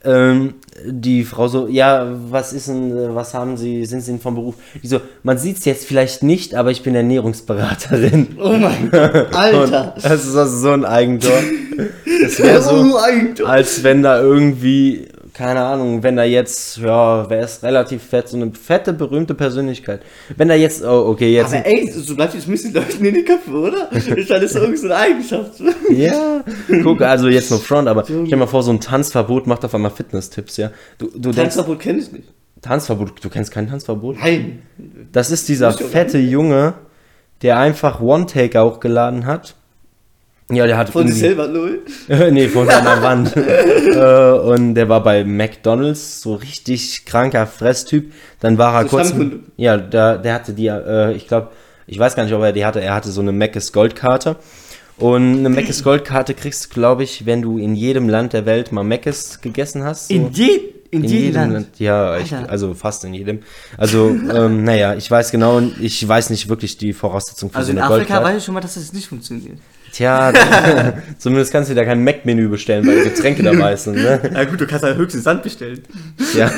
ähm, 0.03 0.55
die 0.85 1.23
Frau 1.23 1.47
so, 1.47 1.67
ja, 1.67 2.07
was 2.29 2.53
ist 2.53 2.67
denn, 2.69 3.13
was 3.13 3.33
haben 3.33 3.55
Sie, 3.57 3.85
sind 3.85 4.01
Sie 4.01 4.11
denn 4.11 4.19
vom 4.21 4.33
Beruf? 4.35 4.55
Die 4.81 4.87
so, 4.87 4.99
man 5.23 5.37
sieht 5.37 5.57
es 5.59 5.65
jetzt 5.65 5.85
vielleicht 5.85 6.23
nicht, 6.23 6.55
aber 6.55 6.71
ich 6.71 6.81
bin 6.81 6.95
Ernährungsberaterin. 6.95 8.29
Oh 8.39 8.53
mein 8.53 8.89
Gott, 8.89 9.27
Alter. 9.35 9.93
Und 9.95 10.03
das 10.05 10.25
ist 10.25 10.35
also 10.35 10.57
so 10.57 10.71
ein 10.71 10.85
Eigentor. 10.85 11.37
Das 12.23 12.39
wäre 12.39 12.61
so, 12.63 12.71
Oh, 12.71 12.97
Eigentor. 12.97 13.47
als 13.47 13.83
wenn 13.83 14.01
da 14.01 14.19
irgendwie, 14.21 15.07
keine 15.33 15.61
Ahnung, 15.61 16.03
wenn 16.03 16.15
da 16.15 16.23
jetzt, 16.23 16.77
ja, 16.77 17.29
wer 17.29 17.41
ist 17.41 17.63
relativ 17.63 18.03
fett, 18.03 18.27
so 18.27 18.37
eine 18.37 18.51
fette, 18.53 18.91
berühmte 18.93 19.33
Persönlichkeit. 19.33 20.01
Wenn 20.35 20.49
da 20.49 20.55
jetzt, 20.55 20.83
oh, 20.83 21.07
okay, 21.07 21.33
jetzt. 21.33 21.53
Aber 21.53 21.65
ey, 21.65 21.89
so 21.89 22.15
bleibt 22.15 22.33
jetzt 22.33 22.47
ein 22.47 22.51
bisschen 22.51 22.73
leuchten 22.73 23.05
in 23.05 23.13
die 23.13 23.23
Köpfe, 23.23 23.51
oder? 23.51 23.89
Ich 23.93 24.03
fand 24.03 24.43
das 24.43 24.55
irgendwie 24.55 24.77
so 24.77 24.87
eine 24.87 24.95
Eigenschaft. 24.95 25.51
Ja, 25.91 26.43
guck, 26.83 27.01
also 27.01 27.27
jetzt 27.27 27.51
noch 27.51 27.61
Front, 27.61 27.87
aber 27.87 28.03
stell 28.05 28.23
dir 28.23 28.37
mal 28.37 28.47
vor, 28.47 28.63
so 28.63 28.71
ein 28.71 28.79
Tanzverbot 28.79 29.45
macht 29.45 29.65
auf 29.65 29.75
einmal 29.75 29.91
Fitness-Tipps, 29.91 30.57
ja. 30.57 30.71
Du, 30.97 31.09
du 31.13 31.31
Tanzverbot 31.31 31.79
kenn 31.79 31.99
ich 31.99 32.11
nicht. 32.11 32.29
Tanzverbot, 32.61 33.23
du 33.23 33.29
kennst 33.29 33.51
kein 33.51 33.67
Tanzverbot? 33.67 34.17
Nein. 34.19 34.61
Das 35.11 35.31
ist 35.31 35.49
dieser 35.49 35.71
fette 35.71 36.17
Junge, 36.17 36.75
der 37.41 37.59
einfach 37.59 37.99
One-Take 37.99 38.61
auch 38.61 38.79
geladen 38.79 39.25
hat. 39.25 39.55
Ja, 40.51 40.67
der 40.67 40.77
hat 40.77 40.89
Von 40.89 41.07
selber, 41.11 41.47
null. 41.47 41.79
nee, 42.31 42.47
von 42.47 42.67
einer 42.69 43.01
Wand. 43.03 43.35
äh, 43.35 44.31
und 44.53 44.75
der 44.75 44.89
war 44.89 45.01
bei 45.03 45.23
McDonalds, 45.23 46.21
so 46.21 46.35
richtig 46.35 47.05
kranker 47.05 47.47
Fresstyp. 47.47 48.11
Dann 48.39 48.57
war 48.57 48.73
er 48.75 48.83
So 48.83 48.89
kurz. 48.89 49.07
Stammkunde. 49.09 49.39
Ja, 49.57 49.77
der, 49.77 50.17
der 50.17 50.33
hatte 50.33 50.53
die, 50.53 50.67
äh, 50.67 51.13
ich 51.13 51.27
glaube, 51.27 51.49
ich 51.87 51.97
weiß 51.99 52.15
gar 52.15 52.23
nicht, 52.23 52.33
ob 52.33 52.41
er 52.41 52.53
die 52.53 52.65
hatte. 52.65 52.81
Er 52.81 52.93
hatte 52.93 53.11
so 53.11 53.21
eine 53.21 53.31
Mc's 53.31 53.71
Goldkarte. 53.73 54.35
Und 54.97 55.39
eine 55.45 55.49
Mc's 55.49 55.83
Goldkarte 55.85 56.33
kriegst 56.33 56.65
du, 56.65 56.69
glaube 56.69 57.03
ich, 57.03 57.25
wenn 57.25 57.41
du 57.41 57.57
in 57.57 57.75
jedem 57.75 58.07
Land 58.09 58.33
der 58.33 58.45
Welt 58.45 58.71
mal 58.71 58.83
Mc's 58.83 59.41
gegessen 59.41 59.83
hast. 59.83 60.09
So. 60.09 60.13
In, 60.13 60.31
je, 60.31 60.59
in, 60.91 61.03
jedem 61.03 61.51
Land. 61.53 61.67
Ja, 61.79 62.17
ich, 62.17 62.33
also 62.35 62.73
fast 62.73 63.03
in 63.05 63.13
jedem. 63.13 63.39
Also, 63.77 64.09
ähm, 64.09 64.63
naja, 64.63 64.93
ich 64.93 65.09
weiß 65.09 65.31
genau, 65.31 65.61
ich 65.79 66.05
weiß 66.07 66.29
nicht 66.29 66.49
wirklich 66.49 66.77
die 66.77 66.93
Voraussetzungen 66.93 67.51
für 67.51 67.57
Also 67.57 67.67
so 67.67 67.71
in 67.71 67.77
eine 67.79 67.85
Afrika 67.87 67.97
Goldkarte. 67.99 68.25
weiß 68.25 68.37
ich 68.39 68.45
schon 68.45 68.53
mal, 68.53 68.61
dass 68.61 68.75
das 68.75 68.93
nicht 68.93 69.07
funktioniert. 69.07 69.57
Tja, 69.91 70.31
zumindest 71.17 71.51
kannst 71.51 71.69
du 71.69 71.73
dir 71.73 71.81
da 71.81 71.85
kein 71.85 72.03
Mac-Menü 72.03 72.47
bestellen, 72.47 72.87
weil 72.87 73.03
die 73.03 73.09
Getränke 73.09 73.43
dabei 73.43 73.75
sind, 73.75 73.95
ne? 73.95 74.21
Ja 74.33 74.43
gut, 74.45 74.61
du 74.61 74.65
kannst 74.65 74.83
halt 74.83 74.97
höchstens 74.97 75.23
Sand 75.23 75.43
bestellen. 75.43 75.83
Ja. 76.35 76.49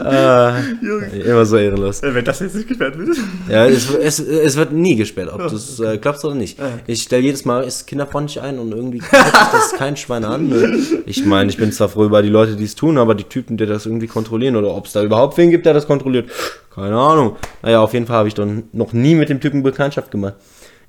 äh, 0.00 1.28
immer 1.28 1.44
so 1.44 1.56
ehrenlos. 1.56 2.00
Wenn 2.02 2.24
das 2.24 2.40
jetzt 2.40 2.54
nicht 2.54 2.68
gesperrt 2.68 2.96
wird. 2.96 3.16
Ja, 3.48 3.66
es, 3.66 3.90
es, 3.90 4.20
es 4.20 4.56
wird 4.56 4.72
nie 4.72 4.96
gesperrt, 4.96 5.32
ob 5.32 5.48
du 5.48 5.56
es 5.56 5.80
äh, 5.80 5.98
glaubst 5.98 6.24
oder 6.24 6.34
nicht. 6.34 6.58
Ja. 6.58 6.66
Ich 6.86 7.02
stelle 7.02 7.22
jedes 7.22 7.44
Mal, 7.44 7.64
ist 7.64 7.86
kinderfreundlich 7.86 8.40
ein 8.40 8.58
und 8.58 8.72
irgendwie 8.72 8.98
guckt 8.98 9.12
das 9.52 9.72
kein 9.76 9.96
Schwein 9.96 10.24
an. 10.24 10.48
Ne? 10.48 10.78
Ich 11.06 11.24
meine, 11.24 11.50
ich 11.50 11.56
bin 11.56 11.72
zwar 11.72 11.88
froh 11.88 12.04
über 12.04 12.22
die 12.22 12.28
Leute, 12.28 12.56
die 12.56 12.64
es 12.64 12.74
tun, 12.74 12.98
aber 12.98 13.14
die 13.14 13.24
Typen, 13.24 13.56
die 13.56 13.66
das 13.66 13.86
irgendwie 13.86 14.06
kontrollieren 14.06 14.56
oder 14.56 14.74
ob 14.74 14.86
es 14.86 14.92
da 14.92 15.02
überhaupt 15.02 15.36
wen 15.38 15.50
gibt, 15.50 15.66
der 15.66 15.74
das 15.74 15.86
kontrolliert, 15.86 16.30
keine 16.74 16.96
Ahnung. 16.96 17.36
Naja, 17.62 17.80
auf 17.80 17.92
jeden 17.92 18.06
Fall 18.06 18.16
habe 18.16 18.28
ich 18.28 18.34
dann 18.34 18.64
noch 18.72 18.92
nie 18.92 19.14
mit 19.14 19.28
dem 19.28 19.40
Typen 19.40 19.62
Bekanntschaft 19.62 20.10
gemacht. 20.10 20.34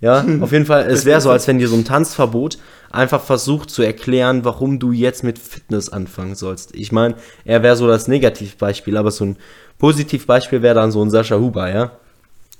Ja, 0.01 0.25
auf 0.41 0.51
jeden 0.51 0.65
Fall, 0.65 0.87
es 0.89 1.05
wäre 1.05 1.21
so, 1.21 1.29
als 1.29 1.47
wenn 1.47 1.57
dir 1.57 1.67
so 1.67 1.75
ein 1.75 1.85
Tanzverbot 1.85 2.57
einfach 2.91 3.21
versucht 3.21 3.69
zu 3.69 3.83
erklären, 3.83 4.45
warum 4.45 4.79
du 4.79 4.91
jetzt 4.91 5.23
mit 5.23 5.37
Fitness 5.37 5.89
anfangen 5.89 6.35
sollst. 6.35 6.75
Ich 6.75 6.91
meine, 6.91 7.15
er 7.45 7.63
wäre 7.63 7.75
so 7.75 7.87
das 7.87 8.07
Negativbeispiel, 8.07 8.97
aber 8.97 9.11
so 9.11 9.25
ein 9.25 9.37
Positivbeispiel 9.77 10.61
wäre 10.61 10.75
dann 10.75 10.91
so 10.91 11.01
ein 11.03 11.09
Sascha 11.09 11.37
Huber, 11.37 11.69
ja. 11.69 11.91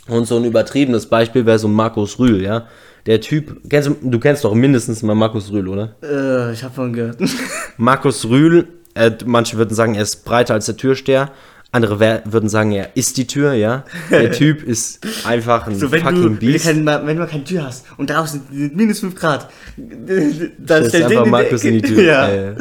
Und 0.08 0.25
so 0.27 0.38
ein 0.38 0.46
übertriebenes 0.46 1.08
Beispiel 1.08 1.46
wäre 1.46 1.60
so 1.60 1.67
ein 1.67 1.74
Markus 1.74 2.19
Rühl, 2.19 2.41
ja. 2.41 2.67
Der 3.05 3.22
Typ, 3.22 3.62
kennst 3.69 3.89
du, 3.89 3.96
du 4.01 4.19
kennst 4.19 4.43
doch 4.43 4.53
mindestens 4.53 5.01
mal 5.03 5.15
Markus 5.15 5.51
Rühl, 5.51 5.67
oder? 5.67 5.96
Äh, 6.03 6.53
ich 6.53 6.63
hab 6.63 6.75
von 6.75 6.93
gehört. 6.93 7.17
Markus 7.77 8.25
Rühl, 8.25 8.67
äh, 8.93 9.12
manche 9.25 9.58
würden 9.58 9.74
sagen, 9.74 9.96
er 9.96 10.03
ist 10.03 10.25
breiter 10.25 10.53
als 10.53 10.65
der 10.65 10.77
Türsteher. 10.77 11.31
Andere 11.71 11.99
würden 12.25 12.49
sagen, 12.49 12.71
er 12.71 12.95
ist 12.95 13.17
die 13.17 13.27
Tür, 13.27 13.53
ja. 13.53 13.83
Der 14.09 14.31
Typ 14.41 14.63
ist 14.63 15.05
einfach 15.25 15.67
ein 15.67 15.75
So, 15.75 15.91
wenn 15.91 16.01
fucking 16.01 16.15
du, 16.17 16.23
wenn, 16.25 16.33
du 16.33 16.39
Beast. 16.39 16.65
kein, 16.65 16.85
wenn 16.85 17.17
du 17.17 17.27
keine 17.27 17.43
Tür 17.43 17.65
hast 17.65 17.85
und 17.97 18.09
draußen 18.09 18.41
minus 18.73 19.01
5 19.01 19.13
Grad, 19.15 19.49
dann 19.77 20.83
ist 20.83 20.95
einfach 20.95 21.23
den 21.23 21.29
Markus 21.29 21.63
in 21.63 21.75
die 21.75 21.81
Tür. 21.83 22.01
Ja. 22.01 22.27
Äh, 22.27 22.55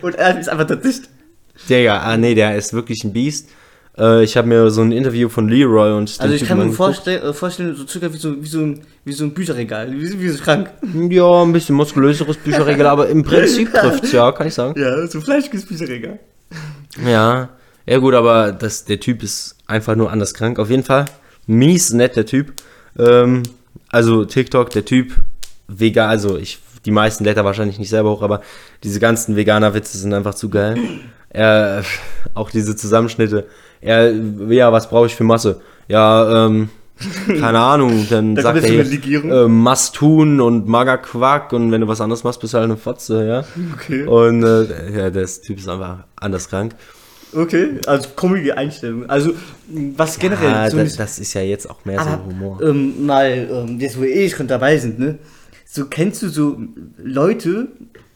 Und 0.00 0.14
er 0.14 0.40
ist 0.40 0.48
einfach 0.48 0.66
da 0.66 0.74
dicht. 0.76 1.08
Digga, 1.68 1.98
ah 1.98 2.16
nee, 2.16 2.34
der 2.34 2.56
ist 2.56 2.72
wirklich 2.72 3.04
ein 3.04 3.12
Beast. 3.12 3.48
Äh, 3.98 4.24
ich 4.24 4.36
habe 4.36 4.48
mir 4.48 4.70
so 4.70 4.82
ein 4.82 4.92
Interview 4.92 5.28
von 5.28 5.48
Leroy 5.48 5.92
und 5.92 6.14
Also 6.18 6.34
ich 6.34 6.42
Typen 6.42 6.58
kann 6.58 6.66
mir 6.66 6.72
vorstellen, 6.72 7.22
äh, 7.22 7.32
vorstellen 7.34 7.74
so 7.74 7.86
circa 7.86 8.12
wie 8.12 8.18
so, 8.18 8.42
wie 8.42 8.46
so, 8.46 8.60
ein, 8.60 8.80
wie 9.04 9.12
so 9.12 9.24
ein 9.24 9.32
Bücherregal, 9.34 9.92
wie, 9.92 10.20
wie 10.20 10.28
so 10.28 10.38
ein 10.38 10.42
Schrank. 10.42 10.70
Ja, 11.10 11.42
ein 11.42 11.52
bisschen 11.52 11.76
muskulöseres 11.76 12.36
Bücherregal, 12.38 12.86
aber 12.86 13.08
im 13.08 13.22
Prinzip 13.24 13.72
trifft's, 13.72 14.12
ja, 14.12 14.32
kann 14.32 14.46
ich 14.46 14.54
sagen. 14.54 14.78
Ja, 14.80 15.06
so 15.06 15.18
ein 15.18 15.22
fleischiges 15.22 15.66
Bücherregal. 15.66 16.18
Ja, 17.06 17.50
ja 17.86 17.98
gut, 17.98 18.14
aber 18.14 18.52
das, 18.52 18.84
der 18.84 19.00
Typ 19.00 19.22
ist 19.22 19.56
einfach 19.66 19.96
nur 19.96 20.10
anders 20.10 20.34
krank. 20.34 20.58
Auf 20.58 20.70
jeden 20.70 20.84
Fall 20.84 21.06
mies 21.46 21.92
nett, 21.92 22.16
der 22.16 22.26
Typ. 22.26 22.52
Ähm, 22.98 23.42
also 23.88 24.24
TikTok, 24.24 24.70
der 24.70 24.84
Typ, 24.84 25.14
vegan, 25.68 26.08
also 26.08 26.36
ich, 26.36 26.58
die 26.84 26.90
meisten 26.90 27.24
lädt 27.24 27.36
er 27.36 27.44
wahrscheinlich 27.44 27.78
nicht 27.78 27.90
selber 27.90 28.10
hoch, 28.10 28.22
aber 28.22 28.42
diese 28.82 29.00
ganzen 29.00 29.36
Veganer-Witze 29.36 29.98
sind 29.98 30.12
einfach 30.12 30.34
zu 30.34 30.48
geil. 30.48 30.76
Er, 31.30 31.82
auch 32.34 32.50
diese 32.50 32.76
Zusammenschnitte. 32.76 33.46
Er, 33.80 34.12
ja, 34.12 34.72
was 34.72 34.88
brauche 34.88 35.06
ich 35.06 35.14
für 35.14 35.24
Masse? 35.24 35.60
Ja, 35.88 36.46
ähm, 36.46 36.70
keine 37.26 37.58
Ahnung, 37.58 38.06
dann 38.08 38.34
Da 38.36 38.42
sagt 38.42 38.64
er 38.64 39.44
äh, 39.44 39.48
Mastun 39.48 40.40
und 40.40 40.66
Magerquark 40.66 41.52
und 41.52 41.70
wenn 41.70 41.82
du 41.82 41.88
was 41.88 42.00
anderes 42.00 42.24
machst, 42.24 42.40
bist 42.40 42.54
du 42.54 42.58
halt 42.58 42.64
eine 42.64 42.76
Fotze, 42.76 43.26
ja. 43.26 43.44
Okay. 43.74 44.04
Und 44.04 44.42
äh, 44.42 44.98
ja, 44.98 45.10
der 45.10 45.26
Typ 45.26 45.58
ist 45.58 45.68
einfach 45.68 46.04
anders 46.16 46.48
krank. 46.48 46.74
Okay, 47.36 47.68
also 47.86 48.08
komische 48.16 48.56
Einstellung. 48.56 49.08
Also, 49.10 49.32
was 49.96 50.18
generell 50.18 50.48
Ah, 50.52 50.70
so 50.70 50.78
das, 50.78 51.18
ist 51.18 51.34
ja 51.34 51.42
jetzt 51.42 51.68
auch 51.68 51.84
mehr 51.84 52.00
Aber, 52.00 52.22
so 52.24 52.30
Humor. 52.30 52.62
ähm, 52.62 53.04
mal, 53.06 53.48
ähm, 53.50 53.78
jetzt 53.80 53.98
wo 53.98 54.04
eh 54.04 54.28
schon 54.30 54.46
dabei 54.46 54.78
sind, 54.78 54.98
ne? 54.98 55.18
So 55.68 55.84
kennst 55.86 56.22
du 56.22 56.28
so 56.28 56.58
Leute, 56.96 57.68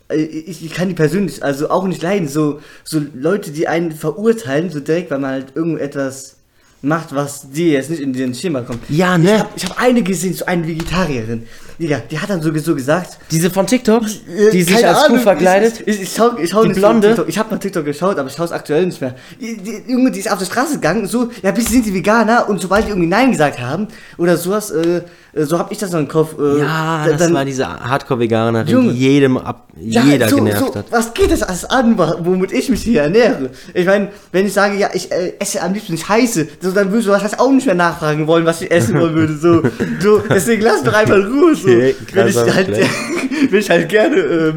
äh, 0.08 0.16
ich, 0.22 0.64
ich 0.64 0.72
kann 0.72 0.88
die 0.88 0.94
persönlich 0.94 1.42
also 1.44 1.68
auch 1.70 1.86
nicht 1.86 2.02
leiden, 2.02 2.28
so, 2.28 2.60
so 2.84 3.00
Leute, 3.14 3.50
die 3.50 3.68
einen 3.68 3.92
verurteilen, 3.92 4.70
so 4.70 4.80
direkt, 4.80 5.10
weil 5.10 5.18
man 5.18 5.30
halt 5.32 5.46
irgendetwas 5.54 6.36
macht, 6.82 7.14
was 7.14 7.50
dir 7.50 7.72
jetzt 7.72 7.90
nicht 7.90 8.00
in 8.00 8.14
den 8.14 8.34
Schema 8.34 8.62
kommt. 8.62 8.80
Ja, 8.88 9.16
Ich 9.16 9.22
ne? 9.24 9.38
habe 9.40 9.48
ich 9.54 9.64
hab 9.66 9.78
eine 9.78 10.02
gesehen, 10.02 10.32
so 10.32 10.46
eine 10.46 10.66
Vegetarierin. 10.66 11.42
Digga, 11.80 11.98
die 12.10 12.18
hat 12.18 12.28
dann 12.28 12.42
so, 12.42 12.54
so 12.58 12.74
gesagt, 12.74 13.16
Diese 13.30 13.48
von 13.50 13.66
TikTok, 13.66 14.02
äh, 14.04 14.50
die 14.52 14.62
sich 14.62 14.86
als 14.86 15.06
Kuh 15.06 15.16
verkleidet. 15.16 15.80
Ich, 15.86 15.94
ich, 15.96 16.02
ich 16.02 16.14
schau, 16.14 16.36
ich 16.36 16.50
schau 16.50 16.62
Die 16.62 16.68
nicht 16.68 16.78
Blonde? 16.78 17.08
TikTok. 17.08 17.28
ich 17.28 17.38
habe 17.38 17.50
mal 17.50 17.58
TikTok 17.58 17.84
geschaut, 17.86 18.18
aber 18.18 18.28
ich 18.28 18.34
schaue 18.34 18.44
es 18.46 18.52
aktuell 18.52 18.84
nicht 18.84 19.00
mehr. 19.00 19.14
Die, 19.40 19.56
die, 19.56 19.90
Junge, 19.90 20.10
die 20.10 20.18
ist 20.20 20.30
auf 20.30 20.38
der 20.38 20.44
Straße 20.44 20.74
gegangen, 20.74 21.06
so, 21.06 21.30
ja, 21.42 21.52
bitte 21.52 21.70
sind 21.70 21.86
die 21.86 21.94
Veganer 21.94 22.48
und 22.50 22.60
sobald 22.60 22.84
die 22.84 22.90
irgendwie 22.90 23.08
Nein 23.08 23.30
gesagt 23.30 23.58
haben 23.60 23.88
oder 24.18 24.36
sowas, 24.36 24.70
äh, 24.70 25.02
äh, 25.32 25.44
so 25.44 25.58
habe 25.58 25.72
ich 25.72 25.78
das 25.78 25.90
noch 25.92 26.00
im 26.00 26.08
Kopf. 26.08 26.34
Äh, 26.38 26.58
ja, 26.60 27.06
da- 27.06 27.12
das 27.16 27.32
war 27.32 27.44
diese 27.46 27.66
Hardcore-Veganerin, 27.66 28.90
die 28.90 28.98
jedem 28.98 29.38
ab, 29.38 29.68
ja, 29.80 30.02
jeder 30.02 30.28
so, 30.28 30.36
genervt 30.36 30.58
so, 30.66 30.74
hat. 30.74 30.86
Was 30.90 31.14
geht 31.14 31.30
das 31.30 31.42
alles 31.42 31.64
an, 31.64 31.96
womit 31.96 32.52
ich 32.52 32.68
mich 32.68 32.82
hier 32.82 33.02
ernähre? 33.02 33.48
Ich 33.72 33.86
meine, 33.86 34.08
wenn 34.32 34.44
ich 34.46 34.52
sage, 34.52 34.76
ja, 34.76 34.90
ich 34.92 35.10
äh, 35.10 35.32
esse 35.38 35.62
am 35.62 35.72
liebsten 35.72 35.96
Scheiße, 35.96 36.46
so, 36.60 36.72
dann 36.72 36.90
würdest 36.90 37.06
du 37.08 37.12
wahrscheinlich 37.12 37.40
auch 37.40 37.50
nicht 37.50 37.64
mehr 37.66 37.74
nachfragen 37.74 38.26
wollen, 38.26 38.44
was 38.44 38.60
ich 38.60 38.70
essen 38.70 38.94
wollen 39.00 39.14
würde. 39.14 39.36
So, 39.38 39.62
so 40.02 40.18
deswegen 40.28 40.62
lass 40.62 40.82
doch 40.82 40.92
einfach 40.92 41.16
in 41.16 41.26
Ruhe. 41.26 41.54
So. 41.54 41.69
Okay, 41.76 41.94
wenn, 42.12 42.28
ich 42.28 42.36
halt, 42.36 42.68
wenn 43.50 43.60
ich 43.60 43.70
halt 43.70 43.88
gerne 43.88 44.16
äh, 44.16 44.52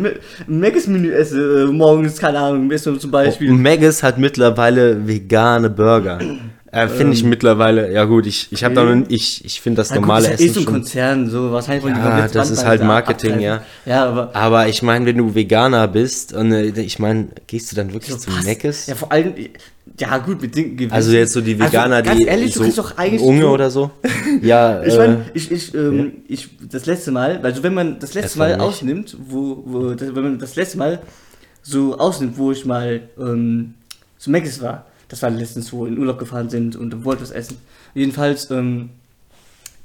Mc's-Menü 0.48 1.12
esse, 1.12 1.63
äh, 1.63 1.72
morgens, 1.72 2.17
keine 2.17 2.39
Ahnung, 2.39 2.72
Essen 2.72 3.00
zum 3.00 3.12
Beispiel. 3.12 3.51
Und 3.51 3.62
Maggis 3.62 4.03
hat 4.03 4.17
mittlerweile 4.17 5.08
vegane 5.08 5.70
Burger. 5.70 6.20
Äh, 6.74 6.88
finde 6.88 7.13
ich 7.13 7.24
mittlerweile, 7.24 7.92
ja 7.94 8.03
gut, 8.06 8.25
ich, 8.25 8.51
ich 8.51 8.63
habe 8.63 8.74
da 8.74 9.03
ich, 9.08 9.46
ich 9.46 9.62
finde 9.62 9.77
das 9.82 9.89
Ja, 9.89 9.98
gut, 9.98 10.01
normale 10.01 10.24
das 10.32 10.34
ist 10.34 10.39
ja 10.39 10.46
Essen 10.46 10.53
so 10.56 10.60
ein 10.60 10.63
schon. 10.63 10.74
Konzern, 10.74 11.30
so 11.30 11.51
wahrscheinlich 11.51 11.84
wollen 11.84 11.94
die 11.94 12.00
Ja, 12.00 12.08
komplett 12.08 12.36
das 12.36 12.50
ist 12.50 12.65
halt 12.65 12.82
Marketing, 12.82 13.34
abgreifen. 13.46 13.65
Ja, 13.86 14.06
aber 14.08 14.36
Aber 14.36 14.68
ich 14.68 14.82
meine, 14.82 15.06
wenn 15.06 15.18
du 15.18 15.36
Veganer 15.36 15.88
bist, 15.88 16.34
und 16.34 16.51
äh, 16.51 16.70
ich 16.82 16.98
meine, 16.98 17.27
gehst 17.46 17.72
du 17.72 17.75
dann 17.75 17.94
wirklich 17.94 18.13
so 18.13 18.18
zum 18.18 18.34
Maggis? 18.44 18.88
Ja, 18.88 18.96
vor 18.96 19.12
allem, 19.12 19.36
ja 20.00 20.18
gut, 20.18 20.42
mit 20.42 20.56
den 20.56 20.75
gewissen- 20.75 20.94
Also 20.96 21.12
jetzt 21.12 21.34
so 21.34 21.42
die 21.42 21.60
Veganer, 21.60 21.98
also, 21.98 22.10
ganz 22.10 22.20
die 22.22 22.25
ehrlich, 22.25 22.53
du 22.53 22.58
so 22.58 22.63
kriegst 22.63 22.77
doch 22.80 22.98
eigentlich 22.98 23.22
Unge 23.22 23.48
oder 23.50 23.70
so. 23.70 23.92
Ja, 24.42 24.82
Ich 24.84 24.96
äh, 24.96 24.98
meine, 24.98 25.25
ich, 25.36 25.51
ich, 25.51 25.75
ähm, 25.75 26.13
ich, 26.27 26.50
das 26.72 26.88
letzte 26.88 27.12
Mal, 27.12 27.39
also 27.44 27.62
wenn 27.62 27.75
man 27.75 28.00
das 28.00 28.15
letzte 28.15 28.39
Erstmal 28.39 28.58
Mal 28.58 28.62
ausnimmt, 28.62 29.15
wo, 29.27 29.62
wo 29.65 29.89
das, 29.94 30.15
wenn 30.15 30.24
man 30.24 30.39
das 30.39 30.56
letzte 30.56 30.80
Mal 30.80 31.01
so 31.62 32.00
ausnimmt, 32.00 32.36
wo 32.39 32.51
ich 32.51 32.65
mal 32.65 33.01
ähm, 33.20 33.75
zu 34.18 34.32
Maggis 34.32 34.60
war, 34.60 34.88
das 35.08 35.22
war 35.22 35.30
letztens, 35.30 35.72
wo 35.74 35.84
wir 35.84 35.92
in 35.92 35.98
Urlaub 36.00 36.20
gefahren 36.20 36.50
sind 36.50 36.76
und 36.76 37.06
wollten 37.06 37.22
was 37.22 37.32
essen. 37.32 37.58
Jedenfalls, 37.94 38.50
ähm, 38.52 38.90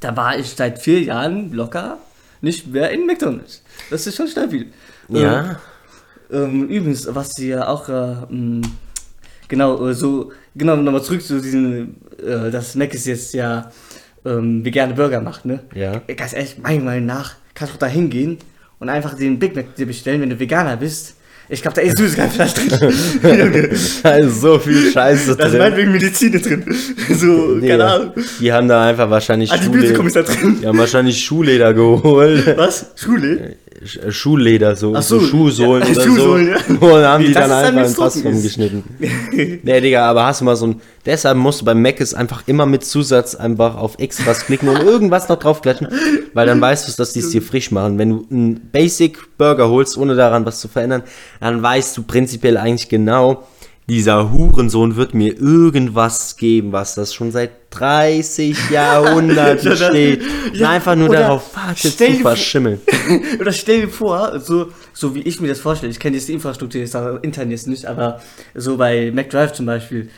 da 0.00 0.16
war 0.16 0.38
ich 0.38 0.50
seit 0.50 0.78
vier 0.78 1.02
Jahren 1.02 1.52
locker 1.52 1.98
nicht 2.40 2.68
mehr 2.68 2.90
in 2.90 3.06
McDonalds. 3.06 3.62
Das 3.90 4.06
ist 4.06 4.16
schon 4.16 4.28
stabil. 4.28 4.68
ja. 5.08 5.60
Ähm, 6.30 6.68
übrigens, 6.68 7.08
was 7.14 7.30
sie 7.30 7.48
ja 7.48 7.68
auch, 7.68 7.88
äh, 7.88 8.16
mh, 8.28 8.68
genau, 9.48 9.88
äh, 9.88 9.94
so, 9.94 10.30
genau, 10.54 10.76
nochmal 10.76 11.02
zurück 11.02 11.22
zu 11.22 11.40
diesem, 11.40 11.96
äh, 12.22 12.50
dass 12.50 12.74
Mc's 12.74 13.06
jetzt 13.06 13.32
ja 13.32 13.72
ähm, 14.26 14.62
vegane 14.62 14.92
Burger 14.92 15.22
macht, 15.22 15.46
ne? 15.46 15.60
Ja. 15.74 16.00
Ganz 16.00 16.34
ehrlich, 16.34 16.58
meiner 16.58 16.84
Meinung 16.84 17.06
nach 17.06 17.36
kannst 17.54 17.72
du 17.72 17.76
auch 17.76 17.80
da 17.80 17.86
hingehen 17.86 18.36
und 18.78 18.88
einfach 18.90 19.14
den 19.14 19.38
Big 19.38 19.56
Mac 19.56 19.74
dir 19.76 19.86
bestellen, 19.86 20.20
wenn 20.20 20.30
du 20.30 20.38
Veganer 20.38 20.76
bist. 20.76 21.16
Ich 21.50 21.62
glaube, 21.62 21.76
da 21.76 21.80
ist 21.82 21.96
süßes 21.96 22.16
kein 22.16 22.30
Fleisch 22.30 22.54
drin. 22.54 22.68
Da 24.02 24.10
ist 24.16 24.40
so 24.40 24.58
viel 24.58 24.90
Scheiße 24.92 25.34
da 25.36 25.44
ist 25.44 25.52
drin. 25.52 25.58
meinetwegen 25.58 25.92
Medizin 25.92 26.32
drin. 26.32 26.64
So, 27.14 27.48
keine 27.54 27.60
Digga, 27.60 27.94
Ahnung. 27.94 28.12
Die 28.40 28.52
haben 28.52 28.68
da 28.68 28.86
einfach 28.86 29.08
wahrscheinlich 29.08 29.50
Antibiotikum 29.50 30.06
ist 30.06 30.14
Schuhleder, 30.14 30.34
da 30.34 30.40
drin. 30.40 30.58
die 30.60 30.66
haben 30.66 30.78
wahrscheinlich 30.78 31.24
Schuhleder 31.24 31.72
geholt. 31.74 32.56
Was? 32.56 32.86
Schule? 32.96 33.56
Äh, 33.80 34.10
Schuhleder, 34.10 34.76
so, 34.76 34.94
Ach 34.94 35.02
so, 35.02 35.18
so, 35.20 35.26
Schuhsohlen 35.26 35.82
ja, 35.84 35.90
oder 35.90 36.02
Schuhsohlen, 36.04 36.48
ja. 36.48 36.58
so. 36.58 36.74
Und 36.86 37.02
haben 37.04 37.22
Wie, 37.22 37.28
die 37.28 37.32
dann 37.32 37.42
ist 37.44 37.50
dann, 37.50 37.64
einfach 37.64 37.82
es 37.82 37.94
Fass 37.94 38.14
trocken 38.14 38.28
ist. 38.28 38.34
rumgeschnitten. 38.34 38.84
nee, 39.62 39.80
Digga, 39.80 40.08
aber 40.08 40.26
hast 40.26 40.40
du 40.40 40.44
mal 40.44 40.56
so 40.56 40.66
ein. 40.68 40.80
Deshalb 41.06 41.38
musst 41.38 41.60
du 41.60 41.64
beim 41.64 41.80
Mc's 41.80 42.12
einfach 42.14 42.42
immer 42.46 42.66
mit 42.66 42.84
Zusatz 42.84 43.34
einfach 43.34 43.76
auf 43.76 43.98
Extras 43.98 44.44
klicken 44.44 44.68
und 44.68 44.82
irgendwas 44.82 45.28
noch 45.28 45.38
draufklatschen, 45.38 45.88
weil 46.34 46.46
dann 46.46 46.60
weißt 46.60 46.88
du, 46.88 46.92
dass 46.96 47.12
die 47.12 47.20
es 47.20 47.30
dir 47.30 47.40
frisch 47.40 47.70
machen. 47.70 47.98
Wenn 47.98 48.10
du 48.10 48.26
einen 48.30 48.70
Basic 48.70 49.18
Burger 49.38 49.70
holst, 49.70 49.96
ohne 49.96 50.16
daran 50.16 50.44
was 50.44 50.60
zu 50.60 50.68
verändern, 50.68 51.02
dann 51.40 51.62
weißt 51.62 51.96
du 51.96 52.02
prinzipiell 52.02 52.56
eigentlich 52.56 52.88
genau, 52.88 53.46
dieser 53.88 54.32
Hurensohn 54.32 54.96
wird 54.96 55.14
mir 55.14 55.38
irgendwas 55.40 56.36
geben, 56.36 56.72
was 56.72 56.94
das 56.94 57.14
schon 57.14 57.30
seit 57.30 57.52
30 57.70 58.56
Jahrhunderten 58.70 59.76
steht. 59.76 60.22
Und 60.22 60.56
ja, 60.56 60.70
einfach 60.70 60.94
nur 60.94 61.08
darauf 61.08 61.56
wartet 61.56 61.96
zu 61.96 62.12
verschimmeln. 62.20 62.80
Oder 63.40 63.52
stell 63.52 63.82
dir 63.82 63.88
vor, 63.88 64.40
so, 64.40 64.68
so 64.92 65.14
wie 65.14 65.20
ich 65.20 65.40
mir 65.40 65.48
das 65.48 65.60
vorstelle, 65.60 65.90
ich 65.90 65.98
kenne 65.98 66.16
jetzt 66.16 66.28
die 66.28 66.34
Infrastruktur, 66.34 66.80
jetzt 66.80 66.94
das 66.94 67.18
Internet 67.22 67.66
nicht, 67.66 67.86
aber 67.86 68.20
so 68.54 68.76
bei 68.76 69.10
McDrive 69.10 69.54
zum 69.54 69.64
Beispiel, 69.64 70.10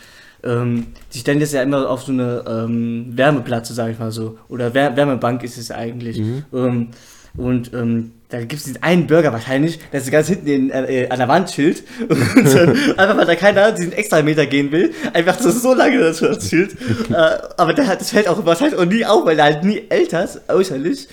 ähm, 0.43 0.87
die 1.13 1.19
stellen 1.19 1.39
das 1.39 1.53
ja 1.53 1.61
immer 1.61 1.89
auf 1.89 2.03
so 2.03 2.11
eine 2.11 2.43
ähm, 2.47 3.05
Wärmeplatte, 3.15 3.73
sage 3.73 3.93
ich 3.93 3.99
mal 3.99 4.11
so. 4.11 4.37
Oder 4.49 4.73
Wär 4.73 4.97
Wärmebank 4.97 5.43
ist 5.43 5.57
es 5.57 5.71
eigentlich. 5.71 6.21
Ähm, 6.53 6.89
und 7.37 7.73
ähm, 7.73 8.11
da 8.31 8.39
gibt 8.39 8.53
es 8.53 8.63
diesen 8.63 8.81
einen 8.81 9.07
Burger 9.07 9.33
wahrscheinlich, 9.33 9.79
der 9.91 9.99
ist 9.99 10.09
ganz 10.09 10.27
hinten 10.27 10.47
in, 10.47 10.69
äh, 10.71 11.07
an 11.09 11.19
der 11.19 11.27
Wand 11.27 11.49
chillt. 11.49 11.83
Und 12.07 12.55
dann, 12.55 12.69
einfach 12.97 13.17
weil 13.17 13.25
da 13.25 13.35
keiner 13.35 13.71
diesen 13.73 13.91
extra 13.91 14.21
Meter 14.21 14.45
gehen 14.45 14.71
will, 14.71 14.93
einfach 15.13 15.37
so, 15.37 15.51
so 15.51 15.73
lange 15.73 15.99
dazu 15.99 16.27
chillt. 16.37 16.71
äh, 17.09 17.13
aber 17.57 17.73
der 17.73 17.87
hat, 17.87 17.99
das 17.99 18.11
fällt 18.11 18.29
auch 18.29 18.43
wahrscheinlich 18.45 18.79
auch 18.79 18.85
nie 18.85 19.05
auf, 19.05 19.25
weil 19.25 19.37
er 19.37 19.45
halt 19.45 19.63
nie 19.63 19.83
älter 19.89 20.23
ist, 20.23 20.41
äußerlich. 20.47 21.09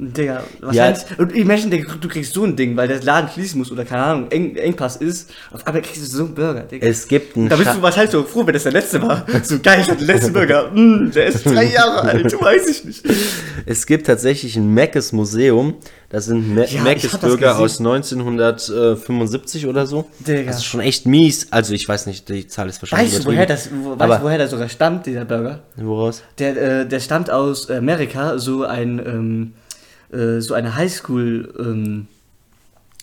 Digga, 0.00 0.44
wahrscheinlich. 0.60 1.02
Und 1.18 1.34
imagine, 1.34 1.70
Digga, 1.70 1.94
du 2.00 2.06
kriegst 2.08 2.32
so 2.32 2.44
ein 2.44 2.54
Ding, 2.54 2.76
weil 2.76 2.86
der 2.86 3.02
Laden 3.02 3.28
schließen 3.30 3.58
muss 3.58 3.72
oder 3.72 3.84
keine 3.84 4.02
Ahnung, 4.04 4.30
Eng, 4.30 4.54
Engpass 4.54 4.94
ist. 4.96 5.28
Auf 5.50 5.66
einmal 5.66 5.82
kriegst 5.82 6.00
du 6.02 6.06
so 6.06 6.24
einen 6.26 6.34
Burger, 6.34 6.60
Digga. 6.62 6.86
Es 6.86 7.08
gibt 7.08 7.36
einen 7.36 7.48
da 7.48 7.56
bist 7.56 7.68
Scha- 7.70 7.74
du 7.74 7.82
wahrscheinlich 7.82 8.12
so 8.12 8.22
froh, 8.22 8.46
wenn 8.46 8.54
das 8.54 8.62
der 8.62 8.72
letzte 8.72 9.02
war. 9.02 9.26
So 9.42 9.58
geil, 9.60 9.80
ich 9.82 9.88
hatte 9.90 9.98
den 9.98 10.06
letzten 10.06 10.32
Burger. 10.32 10.70
Mm, 10.72 11.10
der 11.14 11.26
ist 11.26 11.44
drei 11.44 11.64
Jahre 11.72 12.02
alt, 12.02 12.32
weiß 12.40 12.68
ich 12.68 12.84
nicht. 12.84 13.04
Es 13.66 13.86
gibt 13.86 14.06
tatsächlich 14.06 14.54
ein 14.56 14.72
Meckes 14.72 15.12
Museum. 15.12 15.74
Das 16.10 16.26
sind 16.26 16.54
Me 16.54 16.64
Ja, 16.70 16.82
Meckes 16.82 17.10
das 17.10 17.20
Burger 17.20 17.58
aus 17.58 17.80
1975 17.80 19.66
oder 19.66 19.86
so. 19.86 20.06
Digga. 20.20 20.44
Das 20.44 20.58
ist 20.58 20.64
schon 20.64 20.80
echt 20.80 21.06
mies. 21.06 21.48
Also 21.50 21.74
ich 21.74 21.88
weiß 21.88 22.06
nicht, 22.06 22.28
die 22.28 22.46
Zahl 22.46 22.68
ist 22.68 22.80
wahrscheinlich 22.80 23.14
Weißt 23.14 23.24
du, 23.24 23.28
woher 23.30 23.46
das, 23.46 23.68
wo, 23.82 23.98
weißt, 23.98 24.22
woher 24.22 24.38
der 24.38 24.48
sogar 24.48 24.68
stammt, 24.68 25.06
dieser 25.06 25.24
Burger? 25.24 25.60
Woraus? 25.76 26.22
Der, 26.38 26.80
äh, 26.82 26.88
der 26.88 27.00
stammt 27.00 27.30
aus 27.30 27.68
Amerika, 27.70 28.38
so 28.38 28.64
ein, 28.64 28.98
ähm, 29.04 29.52
äh, 30.12 30.40
so 30.40 30.54
eine 30.54 30.74
Highschool, 30.74 31.54
ähm, 31.58 32.06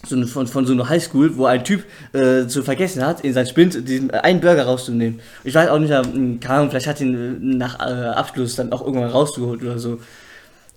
so 0.05 0.15
eine, 0.15 0.27
von, 0.27 0.47
von 0.47 0.65
so 0.65 0.73
einer 0.73 0.87
Highschool, 0.89 1.37
wo 1.37 1.45
ein 1.45 1.63
Typ 1.63 1.83
äh, 2.13 2.47
zu 2.47 2.63
vergessen 2.63 3.05
hat, 3.05 3.21
in 3.21 3.33
sein 3.33 3.47
Spind 3.47 3.87
diesen 3.87 4.09
äh, 4.09 4.17
einen 4.17 4.41
Burger 4.41 4.65
rauszunehmen. 4.65 5.19
Ich 5.43 5.55
weiß 5.55 5.69
auch 5.69 5.79
nicht, 5.79 5.91
äh, 5.91 6.01
keine 6.39 6.49
Ahnung, 6.49 6.69
vielleicht 6.69 6.87
hat 6.87 7.01
ihn 7.01 7.13
äh, 7.13 7.57
nach 7.57 7.79
äh, 7.79 8.09
Abschluss 8.09 8.55
dann 8.55 8.71
auch 8.71 8.85
irgendwann 8.85 9.09
rausgeholt 9.09 9.61
oder 9.61 9.79
so. 9.79 9.99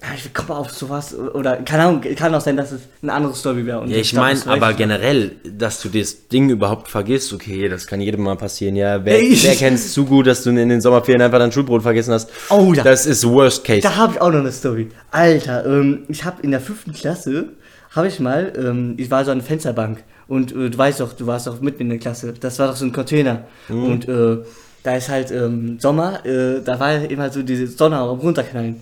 Ja, 0.00 0.08
ich 0.14 0.32
komme 0.32 0.56
auf 0.56 0.70
sowas, 0.70 1.12
oder 1.12 1.56
keine 1.56 1.82
Ahnung, 1.82 2.00
kann 2.14 2.32
auch 2.32 2.40
sein, 2.40 2.56
dass 2.56 2.70
es 2.70 2.82
eine 3.02 3.12
andere 3.12 3.34
Story 3.34 3.66
wäre. 3.66 3.84
Ja, 3.86 3.96
ich 3.96 4.12
meine, 4.14 4.38
aber 4.46 4.72
generell, 4.72 5.32
dass 5.44 5.82
du 5.82 5.88
das 5.88 6.28
Ding 6.28 6.50
überhaupt 6.50 6.86
vergisst, 6.86 7.32
okay, 7.32 7.68
das 7.68 7.84
kann 7.84 8.00
jedem 8.00 8.22
mal 8.22 8.36
passieren. 8.36 8.76
Ja, 8.76 9.04
wer, 9.04 9.20
ich- 9.20 9.42
wer 9.42 9.56
kennt 9.56 9.76
es 9.76 9.92
zu 9.92 10.04
gut, 10.04 10.28
dass 10.28 10.44
du 10.44 10.50
in 10.50 10.68
den 10.68 10.80
Sommerferien 10.80 11.20
einfach 11.20 11.40
dein 11.40 11.50
Schulbrot 11.50 11.82
vergessen 11.82 12.12
hast? 12.14 12.30
Oh 12.48 12.72
ja. 12.72 12.84
Das 12.84 13.06
ist 13.06 13.26
Worst 13.28 13.64
Case. 13.64 13.80
Da 13.80 13.96
habe 13.96 14.12
ich 14.14 14.20
auch 14.20 14.30
noch 14.30 14.38
eine 14.38 14.52
Story. 14.52 14.88
Alter, 15.10 15.66
ähm, 15.66 16.04
ich 16.08 16.24
habe 16.24 16.42
in 16.42 16.52
der 16.52 16.60
fünften 16.60 16.92
Klasse, 16.92 17.46
habe 17.90 18.06
ich 18.06 18.20
mal, 18.20 18.52
ähm, 18.56 18.94
ich 18.98 19.10
war 19.10 19.24
so 19.24 19.32
an 19.32 19.38
der 19.38 19.46
Fensterbank 19.48 20.04
und 20.28 20.52
äh, 20.52 20.70
du 20.70 20.78
weißt 20.78 21.00
doch, 21.00 21.12
du 21.12 21.26
warst 21.26 21.48
doch 21.48 21.60
mitten 21.60 21.82
in 21.82 21.88
der 21.88 21.98
Klasse. 21.98 22.32
Das 22.38 22.56
war 22.60 22.68
doch 22.68 22.76
so 22.76 22.84
ein 22.84 22.92
Container. 22.92 23.46
Und 23.68 24.06
äh, 24.08 24.36
da 24.84 24.94
ist 24.94 25.08
halt 25.08 25.32
ähm, 25.32 25.78
Sommer, 25.80 26.24
äh, 26.24 26.60
da 26.64 26.78
war 26.78 26.94
immer 27.10 27.30
so 27.30 27.42
diese 27.42 27.66
Sonne 27.66 27.96
am 27.96 28.20
runterknallen. 28.20 28.76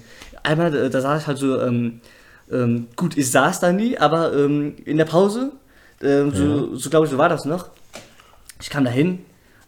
Einmal, 0.46 0.74
äh, 0.74 0.90
da 0.90 1.00
saß 1.00 1.22
ich 1.22 1.26
halt 1.26 1.38
so, 1.38 1.60
ähm, 1.60 2.00
ähm, 2.52 2.86
gut, 2.94 3.16
ich 3.16 3.30
saß 3.30 3.58
da 3.58 3.72
nie, 3.72 3.98
aber 3.98 4.32
ähm, 4.32 4.76
in 4.84 4.96
der 4.96 5.04
Pause, 5.04 5.52
ähm, 6.00 6.32
so, 6.32 6.76
so 6.76 6.88
glaube 6.88 7.06
ich, 7.06 7.10
so 7.10 7.18
war 7.18 7.28
das 7.28 7.44
noch. 7.44 7.70
Ich 8.60 8.70
kam 8.70 8.84
da 8.84 8.90
hin, 8.90 9.18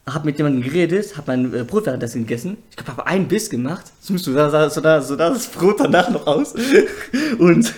hab 0.06 0.24
mit 0.24 0.38
jemandem 0.38 0.62
geredet, 0.62 1.16
hab 1.16 1.26
mein 1.26 1.52
äh, 1.52 1.64
Brot 1.64 1.86
währenddessen 1.86 2.20
gegessen. 2.20 2.58
Ich 2.70 2.76
glaube, 2.76 2.92
habe 2.92 3.06
einen 3.06 3.26
Biss 3.26 3.50
gemacht. 3.50 3.86
Da 4.08 4.50
sah 4.50 4.70
so, 4.70 4.80
da, 4.80 5.00
so 5.00 5.16
da 5.16 5.30
das 5.30 5.48
Brot 5.48 5.80
danach 5.80 6.10
noch 6.10 6.26
aus. 6.28 6.54
und, 7.38 7.74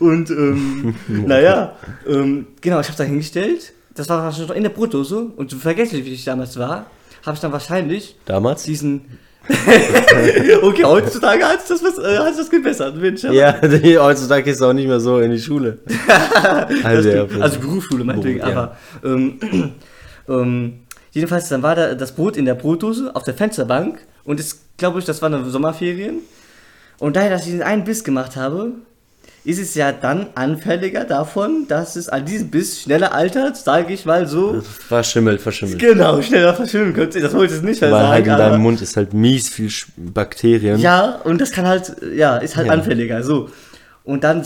und, 0.00 0.30
ähm, 0.30 0.94
naja, 1.08 1.76
ähm, 2.06 2.46
genau, 2.62 2.80
ich 2.80 2.86
habe 2.88 2.96
da 2.96 3.04
hingestellt. 3.04 3.74
Das 3.94 4.08
war 4.08 4.22
wahrscheinlich 4.22 4.48
noch 4.48 4.56
in 4.56 4.62
der 4.62 4.70
Brotdose. 4.70 5.26
Und 5.36 5.50
so 5.50 5.58
vergesslich, 5.58 6.06
wie 6.06 6.14
ich 6.14 6.24
damals 6.24 6.58
war, 6.58 6.86
habe 7.26 7.34
ich 7.34 7.40
dann 7.40 7.52
wahrscheinlich 7.52 8.16
Damals? 8.24 8.62
diesen. 8.62 9.18
okay, 10.62 10.84
heutzutage 10.84 11.44
hat 11.44 11.66
sich 11.66 11.80
das, 11.80 11.98
äh, 11.98 12.16
das 12.16 12.50
gebessert. 12.50 12.96
Mensch, 12.96 13.22
Ja, 13.24 13.52
die, 13.52 13.98
heutzutage 13.98 14.42
gehst 14.42 14.60
du 14.60 14.66
auch 14.66 14.72
nicht 14.72 14.88
mehr 14.88 15.00
so 15.00 15.20
in 15.20 15.30
die 15.30 15.38
Schule. 15.38 15.78
Also, 16.84 17.26
also 17.40 17.60
Berufsschule 17.60 18.04
meinetwegen, 18.04 18.40
Beruf, 18.40 18.54
ja. 18.54 18.62
aber 18.62 18.76
ähm, 19.04 19.38
ähm, 20.28 20.80
jedenfalls 21.12 21.48
dann 21.48 21.62
war 21.62 21.74
da 21.74 21.94
das 21.94 22.12
Brot 22.12 22.36
in 22.36 22.44
der 22.44 22.54
Brotdose 22.54 23.14
auf 23.14 23.24
der 23.24 23.34
Fensterbank 23.34 24.00
und 24.24 24.38
es 24.38 24.60
glaube 24.76 24.98
ich, 24.98 25.04
das 25.04 25.20
waren 25.22 25.50
Sommerferien 25.50 26.20
und 26.98 27.16
daher, 27.16 27.30
dass 27.30 27.46
ich 27.46 27.52
den 27.52 27.62
einen 27.62 27.84
Biss 27.84 28.04
gemacht 28.04 28.36
habe, 28.36 28.72
ist 29.44 29.58
es 29.58 29.74
ja 29.74 29.92
dann 29.92 30.26
anfälliger 30.34 31.04
davon, 31.04 31.66
dass 31.68 31.96
es 31.96 32.08
an 32.08 32.24
diesem 32.26 32.50
Biss 32.50 32.82
schneller 32.82 33.12
altert, 33.14 33.56
sage 33.56 33.92
ich 33.94 34.04
mal 34.04 34.26
so. 34.26 34.60
Verschimmelt, 34.88 35.40
verschimmelt. 35.40 35.78
Genau, 35.78 36.20
schneller 36.20 36.54
verschwimmen 36.54 36.92
könnte. 36.92 37.20
Das 37.20 37.32
wollte 37.34 37.54
ich 37.54 37.62
nicht 37.62 37.80
mehr 37.80 37.90
Weil 37.92 38.08
halt 38.08 38.18
in 38.20 38.26
sagen. 38.26 38.38
deinem 38.38 38.52
aber- 38.54 38.58
Mund 38.62 38.82
ist 38.82 38.96
halt 38.96 39.14
mies 39.14 39.48
viel 39.48 39.70
Bakterien. 39.96 40.78
Ja, 40.80 41.20
und 41.24 41.40
das 41.40 41.50
kann 41.50 41.66
halt, 41.66 41.96
ja, 42.14 42.36
ist 42.38 42.56
halt 42.56 42.66
Ja. 42.66 42.72
anfälliger, 42.74 43.22
so. 43.22 43.48
Und 44.04 44.24
dann 44.24 44.42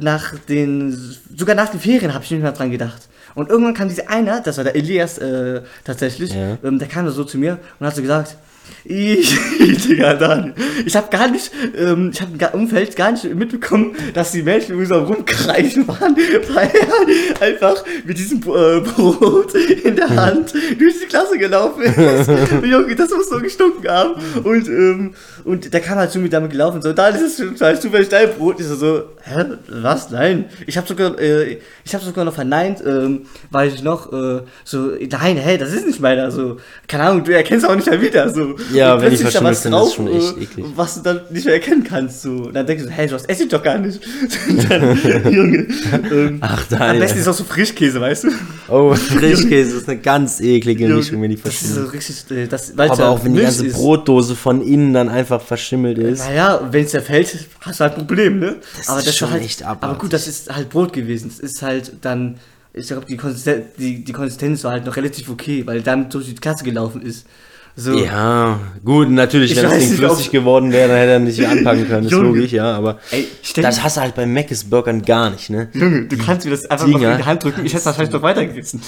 nach 0.00 0.34
den, 0.48 0.96
sogar 1.36 1.54
nach 1.54 1.68
den 1.70 1.80
Ferien 1.80 2.12
habe 2.14 2.24
ich 2.24 2.30
nicht 2.30 2.42
mehr 2.42 2.52
dran 2.52 2.70
gedacht. 2.70 3.08
Und 3.34 3.48
irgendwann 3.48 3.74
kam 3.74 3.88
dieser 3.88 4.10
einer, 4.10 4.40
das 4.40 4.56
war 4.56 4.64
der 4.64 4.74
Elias 4.76 5.18
äh, 5.18 5.62
tatsächlich, 5.84 6.34
Ja. 6.34 6.58
ähm, 6.64 6.78
der 6.78 6.88
kam 6.88 7.04
da 7.06 7.10
so 7.10 7.24
zu 7.24 7.38
mir 7.38 7.58
und 7.78 7.86
hat 7.86 7.94
so 7.94 8.02
gesagt, 8.02 8.36
ich, 8.84 9.38
Digga, 9.58 10.14
Daniel, 10.20 10.54
ich 10.84 10.96
habe 10.96 11.08
gar 11.10 11.28
nicht, 11.28 11.50
ähm, 11.76 12.10
ich 12.12 12.20
habe 12.20 12.32
im 12.32 12.60
Umfeld 12.60 12.96
gar 12.96 13.12
nicht 13.12 13.24
mitbekommen, 13.34 13.94
dass 14.14 14.32
die 14.32 14.42
Menschen 14.42 14.84
so 14.86 14.94
am 14.94 15.04
rumkreischen 15.04 15.86
waren, 15.86 16.16
weil 16.54 16.70
er 16.70 17.46
einfach 17.46 17.84
mit 18.04 18.18
diesem 18.18 18.38
äh, 18.38 18.80
Brot 18.80 19.54
in 19.54 19.96
der 19.96 20.08
Hand 20.08 20.54
durch 20.78 21.00
die 21.00 21.06
Klasse 21.06 21.38
gelaufen 21.38 21.82
ist. 21.82 22.28
Junge, 22.64 22.94
das 22.94 23.10
muss 23.10 23.28
so 23.28 23.38
gestunken 23.40 23.88
haben. 23.88 24.14
Und, 24.44 24.68
ähm, 24.68 25.14
und 25.44 25.72
der 25.72 25.80
kam 25.80 25.98
halt 25.98 26.10
zu 26.10 26.18
mir 26.18 26.28
damit 26.28 26.50
gelaufen, 26.50 26.82
so, 26.82 26.92
da 26.92 27.08
ist 27.08 27.22
es 27.22 27.36
total 27.36 27.80
zufällig 27.80 28.08
dein 28.08 28.30
Brot. 28.30 28.60
Ich 28.60 28.66
so, 28.66 28.76
so, 28.76 29.02
hä, 29.22 29.44
was? 29.68 30.10
Nein. 30.10 30.46
Ich 30.66 30.76
habe 30.76 30.86
sogar, 30.86 31.18
äh, 31.18 31.58
ich 31.84 31.94
habe 31.94 32.04
sogar 32.04 32.24
noch 32.24 32.34
verneint, 32.34 32.82
ähm, 32.84 33.26
weiß 33.50 33.74
ich 33.74 33.82
noch, 33.82 34.12
äh, 34.12 34.42
so, 34.64 34.90
nein, 34.98 35.36
hey, 35.36 35.58
das 35.58 35.72
ist 35.72 35.86
nicht 35.86 36.00
meiner, 36.00 36.30
so, 36.30 36.58
keine 36.88 37.04
Ahnung, 37.04 37.24
du 37.24 37.32
erkennst 37.34 37.66
auch 37.66 37.74
nicht 37.74 37.88
mehr 37.88 38.00
wieder, 38.00 38.28
so. 38.30 38.56
Ja, 38.72 39.00
wenn 39.00 39.10
die 39.10 39.16
plötzlich 39.16 39.32
da 39.34 39.44
was 39.44 39.62
das 39.62 39.88
ist 39.88 39.94
schon 39.94 40.08
echt 40.08 40.36
äh, 40.36 40.42
eklig. 40.42 40.66
Was 40.74 40.94
du 40.94 41.00
dann 41.02 41.20
nicht 41.30 41.44
mehr 41.44 41.54
erkennen 41.54 41.84
kannst, 41.84 42.22
so. 42.22 42.50
Dann 42.50 42.66
denkst 42.66 42.84
du, 42.84 42.90
hey, 42.90 43.06
du 43.06 43.14
hast 43.14 43.28
Essig 43.28 43.48
doch 43.48 43.62
gar 43.62 43.78
nicht. 43.78 44.00
Dann, 44.68 44.98
Junge, 45.32 45.66
ähm, 46.10 46.38
Ach, 46.40 46.62
am 46.70 46.78
Daniel. 46.78 47.00
besten 47.02 47.18
ist 47.18 47.28
auch 47.28 47.34
so 47.34 47.44
Frischkäse, 47.44 48.00
weißt 48.00 48.24
du? 48.24 48.28
Oh, 48.68 48.94
Frischkäse 48.94 49.76
ist 49.78 49.88
eine 49.88 49.98
ganz 49.98 50.40
eklige 50.40 50.84
Junge, 50.84 50.96
Mischung, 50.96 51.22
wenn 51.22 51.30
die 51.30 51.40
das 51.42 51.62
ist 51.62 51.74
so 51.74 51.84
richtig, 51.84 52.30
äh, 52.30 52.46
das, 52.46 52.72
Aber 52.72 52.86
ja 52.96 53.08
auch 53.08 53.24
wenn 53.24 53.34
die 53.34 53.42
ganze 53.42 53.66
ist. 53.66 53.76
Brotdose 53.76 54.34
von 54.36 54.62
innen 54.62 54.92
dann 54.92 55.08
einfach 55.08 55.40
verschimmelt 55.40 55.98
ist. 55.98 56.20
Naja, 56.20 56.68
wenn 56.70 56.84
es 56.84 56.90
zerfällt, 56.90 57.46
hast 57.60 57.80
du 57.80 57.84
halt 57.84 57.94
ein 57.94 58.06
Problem, 58.06 58.38
ne? 58.38 58.56
Das 58.76 58.88
aber 58.88 58.98
ist 58.98 59.08
das 59.08 59.16
schon 59.16 59.30
halt, 59.30 59.42
echt 59.42 59.62
Aber 59.62 59.72
abartig. 59.84 59.98
gut, 60.02 60.12
das 60.12 60.28
ist 60.28 60.54
halt 60.54 60.68
Brot 60.70 60.92
gewesen. 60.92 61.30
Es 61.32 61.38
ist 61.40 61.62
halt 61.62 61.92
dann, 62.02 62.38
ich 62.72 62.86
glaube, 62.86 63.06
die 63.06 63.16
Konsistenz, 63.16 63.64
die, 63.78 64.04
die 64.04 64.12
Konsistenz 64.12 64.62
war 64.64 64.72
halt 64.72 64.86
noch 64.86 64.96
relativ 64.96 65.28
okay, 65.30 65.66
weil 65.66 65.82
dann 65.82 66.08
durch 66.10 66.26
die 66.26 66.34
Klasse 66.34 66.64
gelaufen 66.64 67.02
ist. 67.02 67.26
So. 67.76 67.98
Ja, 67.98 68.58
gut, 68.84 69.08
natürlich, 69.10 69.52
Ich 69.52 69.56
wenn 69.56 69.70
das 69.70 69.78
Ding 69.78 69.92
flüssig 69.92 70.30
geworden 70.30 70.72
wäre, 70.72 70.88
dann 70.88 70.96
hätte 70.98 71.12
er 71.12 71.18
nicht 71.20 71.46
anpacken 71.46 71.88
können, 71.88 72.06
ist 72.06 72.12
logisch, 72.12 72.52
ja, 72.52 72.76
aber 72.76 72.98
Ey, 73.10 73.26
das 73.56 73.82
hast 73.82 73.96
du 73.96 74.00
halt 74.02 74.14
bei 74.14 74.26
Mc's 74.26 74.64
Burgern 74.64 75.02
gar 75.02 75.30
nicht, 75.30 75.50
ne? 75.50 75.68
Junge, 75.72 76.06
du 76.06 76.16
kannst 76.18 76.44
mir 76.44 76.50
das 76.50 76.66
einfach 76.66 76.86
Dinger. 76.86 76.98
noch 76.98 77.10
in 77.12 77.18
die 77.18 77.24
Hand 77.24 77.44
drücken. 77.44 77.64
Ich 77.64 77.72
hätte 77.72 77.80
es 77.80 77.86
wahrscheinlich 77.86 78.12
noch 78.12 78.22
weitergegessen. 78.22 78.82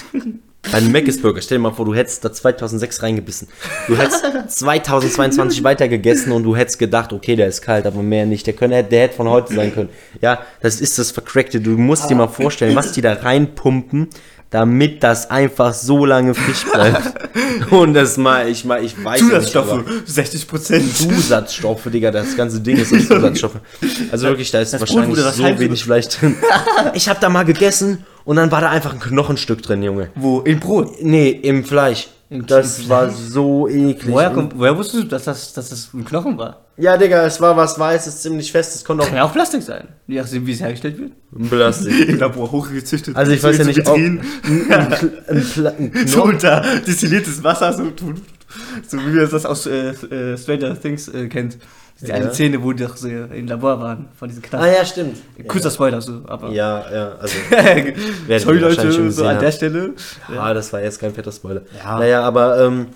Ein 0.71 0.91
Mc's-Burger, 0.91 1.41
stell 1.41 1.57
dir 1.57 1.63
mal 1.63 1.71
vor, 1.73 1.85
du 1.85 1.93
hättest 1.93 2.23
da 2.23 2.31
2006 2.31 3.03
reingebissen. 3.03 3.47
Du 3.87 3.97
hättest 3.97 4.23
2022 4.59 5.63
weitergegessen 5.63 6.31
und 6.31 6.43
du 6.43 6.55
hättest 6.55 6.79
gedacht, 6.79 7.11
okay, 7.13 7.35
der 7.35 7.47
ist 7.47 7.61
kalt, 7.61 7.85
aber 7.85 8.01
mehr 8.01 8.25
nicht. 8.25 8.47
Der, 8.47 8.53
könnte, 8.53 8.83
der 8.83 9.01
hätte 9.03 9.15
von 9.15 9.29
heute 9.29 9.53
sein 9.53 9.73
können. 9.73 9.89
Ja, 10.21 10.39
das 10.61 10.79
ist 10.81 10.97
das 10.97 11.11
Vercrackte. 11.11 11.59
Du 11.61 11.71
musst 11.71 12.09
dir 12.09 12.15
mal 12.15 12.27
vorstellen, 12.27 12.75
was 12.75 12.93
die 12.93 13.01
da 13.01 13.13
reinpumpen, 13.13 14.07
damit 14.49 15.03
das 15.03 15.29
einfach 15.29 15.73
so 15.73 16.05
lange 16.05 16.33
frisch 16.33 16.63
bleibt. 16.71 17.13
Und 17.71 17.93
das 17.93 18.17
mal, 18.17 18.47
ich 18.47 18.63
mal, 18.65 18.83
ich 18.83 19.03
weiß 19.03 19.19
ja 19.31 19.39
nicht, 19.39 19.55
aber- 19.55 19.83
Zusatzstoffe, 19.83 20.03
60 20.05 20.47
Prozent. 20.47 20.95
Zusatzstoffe, 20.97 21.83
Digga, 21.91 22.09
das 22.11 22.37
ganze 22.37 22.61
Ding 22.61 22.77
ist 22.77 22.93
aus 22.93 23.07
Zusatzstoffe. 23.07 23.59
Also 24.11 24.27
wirklich, 24.27 24.49
da 24.51 24.61
ist 24.61 24.73
Das 24.73 24.79
Brot 24.81 24.89
wahrscheinlich 24.95 25.17
wurde 25.23 25.31
so 25.33 25.59
wenig 25.59 25.83
Fleisch 25.83 26.07
drin. 26.07 26.35
Ich 26.93 27.09
hab 27.09 27.19
da 27.19 27.29
mal 27.29 27.43
gegessen 27.43 28.05
und 28.25 28.35
dann 28.35 28.51
war 28.51 28.61
da 28.61 28.69
einfach 28.69 28.93
ein 28.93 28.99
Knochenstück 28.99 29.61
drin, 29.61 29.83
Junge. 29.83 30.09
Wo? 30.15 30.39
In 30.41 30.59
Brot. 30.59 31.01
Nee, 31.01 31.29
im 31.29 31.63
Fleisch. 31.63 32.07
Im 32.29 32.45
Das 32.47 32.77
Fleisch. 32.77 32.89
war 32.89 33.09
so 33.09 33.67
eklig. 33.67 34.07
Woher, 34.13 34.31
kommt, 34.31 34.57
woher 34.57 34.75
wusstest 34.77 35.03
du, 35.03 35.07
dass 35.07 35.25
das, 35.25 35.53
dass 35.53 35.69
das 35.69 35.93
ein 35.93 36.03
Knochen 36.03 36.37
war? 36.37 36.61
Ja, 36.77 36.97
Digga, 36.97 37.23
es 37.25 37.39
war 37.39 37.55
was 37.55 37.77
Weißes, 37.77 38.23
ziemlich 38.23 38.51
fest. 38.51 38.73
Es 38.73 38.83
konnte 38.83 39.03
auch 39.03 39.07
Kann 39.07 39.17
ja 39.17 39.23
auch 39.23 39.31
Plastik 39.33 39.61
sein. 39.61 39.87
Je 40.07 40.19
nachdem, 40.19 40.47
wie 40.47 40.53
es 40.53 40.59
hergestellt 40.61 40.97
wird. 40.97 41.11
Plastik. 41.49 42.09
Im 42.09 42.17
Labor 42.17 42.51
hochgezüchtet. 42.51 43.15
Also 43.15 43.31
ich 43.33 43.43
weiß 43.43 43.59
ja 43.59 43.65
nicht, 43.65 43.87
ob 43.87 43.95
ein, 43.95 44.21
ein, 44.43 44.71
ein 45.27 45.91
So 46.07 46.23
unter 46.23 46.63
destilliertes 46.87 47.43
Wasser, 47.43 47.73
so, 47.73 47.91
so 48.87 48.97
wie 48.97 49.11
man 49.11 49.29
das 49.29 49.45
aus 49.45 49.67
äh, 49.67 49.89
äh, 49.89 50.37
Stranger 50.37 50.79
Things 50.79 51.09
äh, 51.09 51.27
kennt. 51.27 51.57
Die 52.01 52.07
Ja. 52.07 52.15
eine 52.15 52.33
Szene, 52.33 52.61
wo 52.61 52.73
die 52.73 52.83
doch 52.83 52.97
so 52.97 53.07
im 53.07 53.47
Labor 53.47 53.79
waren, 53.79 54.07
von 54.17 54.27
diesen 54.27 54.41
Knast. 54.41 54.63
Ah 54.63 54.67
ja, 54.67 54.83
stimmt. 54.85 55.17
Kurzer 55.47 55.71
Spoiler, 55.71 56.01
so, 56.01 56.21
aber. 56.25 56.49
Ja, 56.49 56.83
ja, 56.91 57.11
also... 57.19 57.35
Sorry, 58.39 58.61
wahrscheinlich 58.61 58.95
schon 58.95 59.03
Leute, 59.05 59.11
so 59.11 59.25
an 59.25 59.39
der 59.39 59.51
Stelle. 59.51 59.93
Ja, 60.33 60.53
das 60.53 60.73
war 60.73 60.81
jetzt 60.81 60.99
kein 60.99 61.13
fetter 61.13 61.31
Spoiler. 61.31 61.61
Ja. 61.83 61.99
Naja, 61.99 62.21
aber, 62.23 62.59
ähm, 62.65 62.87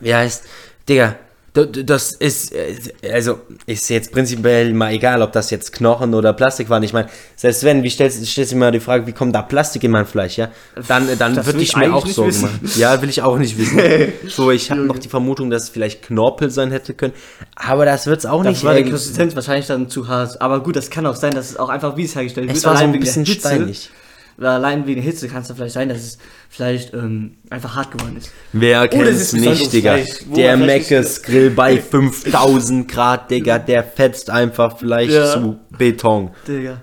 wie 0.00 0.14
heißt, 0.14 0.44
Digga, 0.88 1.16
das 1.64 2.12
ist, 2.12 2.52
äh, 2.54 2.76
also, 3.12 3.40
ist 3.66 3.88
jetzt 3.88 4.12
prinzipiell 4.12 4.72
mal 4.74 4.92
egal, 4.92 5.22
ob 5.22 5.32
das 5.32 5.50
jetzt 5.50 5.72
Knochen 5.72 6.12
oder 6.14 6.32
Plastik 6.32 6.68
waren. 6.68 6.82
Ich 6.82 6.92
meine, 6.92 7.08
selbst 7.36 7.64
wenn, 7.64 7.82
wie 7.82 7.90
stellst, 7.90 8.24
stellst 8.26 8.52
du 8.52 8.56
mir 8.56 8.66
mal 8.66 8.70
die 8.72 8.80
Frage, 8.80 9.06
wie 9.06 9.12
kommt 9.12 9.34
da 9.34 9.42
Plastik 9.42 9.82
in 9.84 9.90
mein 9.90 10.06
Fleisch, 10.06 10.36
ja? 10.36 10.48
Dann, 10.88 11.08
dann 11.18 11.34
Das 11.34 11.46
würde 11.46 11.60
ich 11.60 11.70
ich 11.70 11.76
mir 11.76 11.94
auch 11.94 12.06
Sorgen 12.06 12.30
wissen. 12.30 12.42
machen. 12.42 12.70
Ja, 12.76 13.00
will 13.00 13.08
ich 13.08 13.22
auch 13.22 13.38
nicht 13.38 13.56
wissen. 13.58 13.80
so, 14.28 14.50
ich 14.50 14.70
habe 14.70 14.82
noch 14.82 14.98
die 14.98 15.08
Vermutung, 15.08 15.50
dass 15.50 15.64
es 15.64 15.68
vielleicht 15.70 16.02
Knorpel 16.02 16.50
sein 16.50 16.70
hätte 16.70 16.94
können, 16.94 17.14
aber 17.54 17.84
das 17.86 18.06
wird's 18.06 18.26
auch 18.26 18.42
Das 18.42 18.52
nicht. 18.52 18.64
war 18.64 18.74
die 18.74 18.84
Konsistenz 18.84 19.34
wahrscheinlich 19.34 19.66
dann 19.66 19.88
zu 19.88 20.08
hart. 20.08 20.40
Aber 20.40 20.62
gut, 20.62 20.76
das 20.76 20.90
kann 20.90 21.06
auch 21.06 21.16
sein, 21.16 21.34
dass 21.34 21.50
es 21.50 21.56
auch 21.56 21.68
einfach, 21.68 21.96
wie 21.96 22.04
es 22.04 22.14
hergestellt 22.14 22.48
Es 22.50 22.56
wird, 22.56 22.64
war 22.66 22.76
so 22.76 22.84
ein 22.84 22.98
bisschen 22.98 23.24
steinig. 23.26 23.90
Allein 24.38 24.86
wegen 24.86 25.00
der 25.00 25.10
Hitze 25.10 25.28
kann 25.28 25.42
es 25.42 25.50
vielleicht 25.50 25.74
sein, 25.74 25.88
dass 25.88 25.98
es 25.98 26.18
vielleicht 26.50 26.92
ähm, 26.92 27.36
einfach 27.48 27.74
hart 27.74 27.90
geworden 27.92 28.16
ist. 28.18 28.30
Wer 28.52 28.80
Oder 28.80 28.88
kennt's 28.88 29.20
es 29.20 29.32
nicht, 29.32 29.72
Digga? 29.72 29.96
Der 29.96 30.58
vielleicht 30.58 30.90
Meckes 30.90 31.22
Grill 31.22 31.50
bei 31.50 31.78
5000 31.80 32.86
Grad, 32.90 33.30
Digga, 33.30 33.58
der 33.58 33.82
fetzt 33.82 34.28
einfach 34.28 34.78
Fleisch 34.78 35.12
Ja. 35.12 35.32
zu 35.32 35.58
Beton. 35.78 36.30
Digga. 36.46 36.80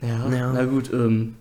Ja, 0.00 0.08
Ja. 0.34 0.52
na 0.54 0.64
gut, 0.64 0.90
ähm, 0.92 1.34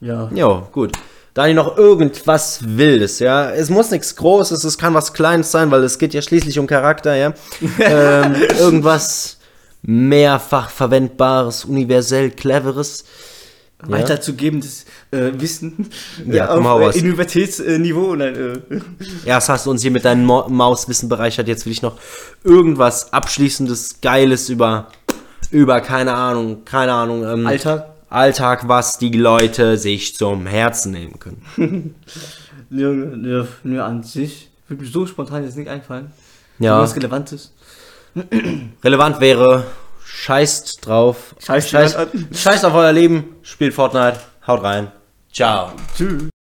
ja. 0.00 0.28
Ja, 0.34 0.66
gut. 0.72 0.92
Dani, 1.34 1.52
noch 1.54 1.76
irgendwas 1.76 2.60
Wildes, 2.64 3.18
ja? 3.18 3.50
Es 3.50 3.68
muss 3.70 3.90
nichts 3.90 4.14
Großes, 4.16 4.62
es 4.64 4.78
kann 4.78 4.94
was 4.94 5.12
Kleines 5.12 5.50
sein, 5.50 5.70
weil 5.70 5.82
es 5.82 5.98
geht 5.98 6.14
ja 6.14 6.22
schließlich 6.22 6.58
um 6.58 6.66
Charakter, 6.66 7.14
ja? 7.16 7.34
ähm, 7.78 8.34
irgendwas 8.58 9.38
mehrfach 9.82 10.70
verwendbares, 10.70 11.64
universell 11.64 12.30
cleveres. 12.30 13.04
Weiterzugebendes 13.88 14.84
äh, 15.10 15.30
Wissen 15.34 15.88
Ja, 16.26 16.46
äh, 16.46 16.48
auf 16.48 16.64
raus. 16.64 16.96
äh, 16.96 17.00
Universitätsniveau 17.00 18.16
dann, 18.16 18.34
äh, 18.34 18.80
Erst 19.24 19.48
hast 19.48 19.66
du 19.66 19.70
uns 19.70 19.82
hier 19.82 19.90
mit 19.90 20.04
deinem 20.04 20.24
Mo 20.24 20.48
Mauswissen 20.48 21.08
bereichert, 21.08 21.48
jetzt 21.48 21.66
will 21.66 21.72
ich 21.72 21.82
noch 21.82 21.98
irgendwas 22.42 23.12
Abschließendes, 23.12 24.00
Geiles 24.00 24.48
über, 24.48 24.88
über, 25.50 25.80
keine 25.80 26.14
Ahnung, 26.14 26.64
keine 26.64 26.92
Ahnung, 26.92 27.24
ähm, 27.24 27.46
Alltag. 27.46 27.90
Alltag, 28.10 28.68
was 28.68 28.98
die 28.98 29.10
Leute 29.10 29.76
sich 29.76 30.14
zum 30.16 30.46
Herzen 30.46 30.92
nehmen 30.92 31.18
können. 31.18 31.94
Junge, 32.70 33.16
ne, 33.16 33.48
ne, 33.64 33.84
an 33.84 34.02
sich 34.02 34.50
würde 34.68 34.84
mir 34.84 34.88
so 34.88 35.06
spontan 35.06 35.44
jetzt 35.44 35.56
nicht 35.56 35.68
einfallen. 35.68 36.12
Ja. 36.58 36.80
Was 36.80 36.94
Relevantes. 36.96 37.52
Relevant 38.84 39.20
wäre, 39.20 39.66
scheißt 40.14 40.86
drauf. 40.86 41.34
Scheißt 41.38 41.70
scheißt, 41.70 41.98
scheißt 42.32 42.64
auf 42.64 42.74
euer 42.74 42.92
Leben, 42.92 43.36
spielt 43.42 43.74
Fortnite, 43.74 44.20
haut 44.46 44.62
rein. 44.62 44.92
Ciao. 45.32 45.72
Tschüss. 45.96 46.33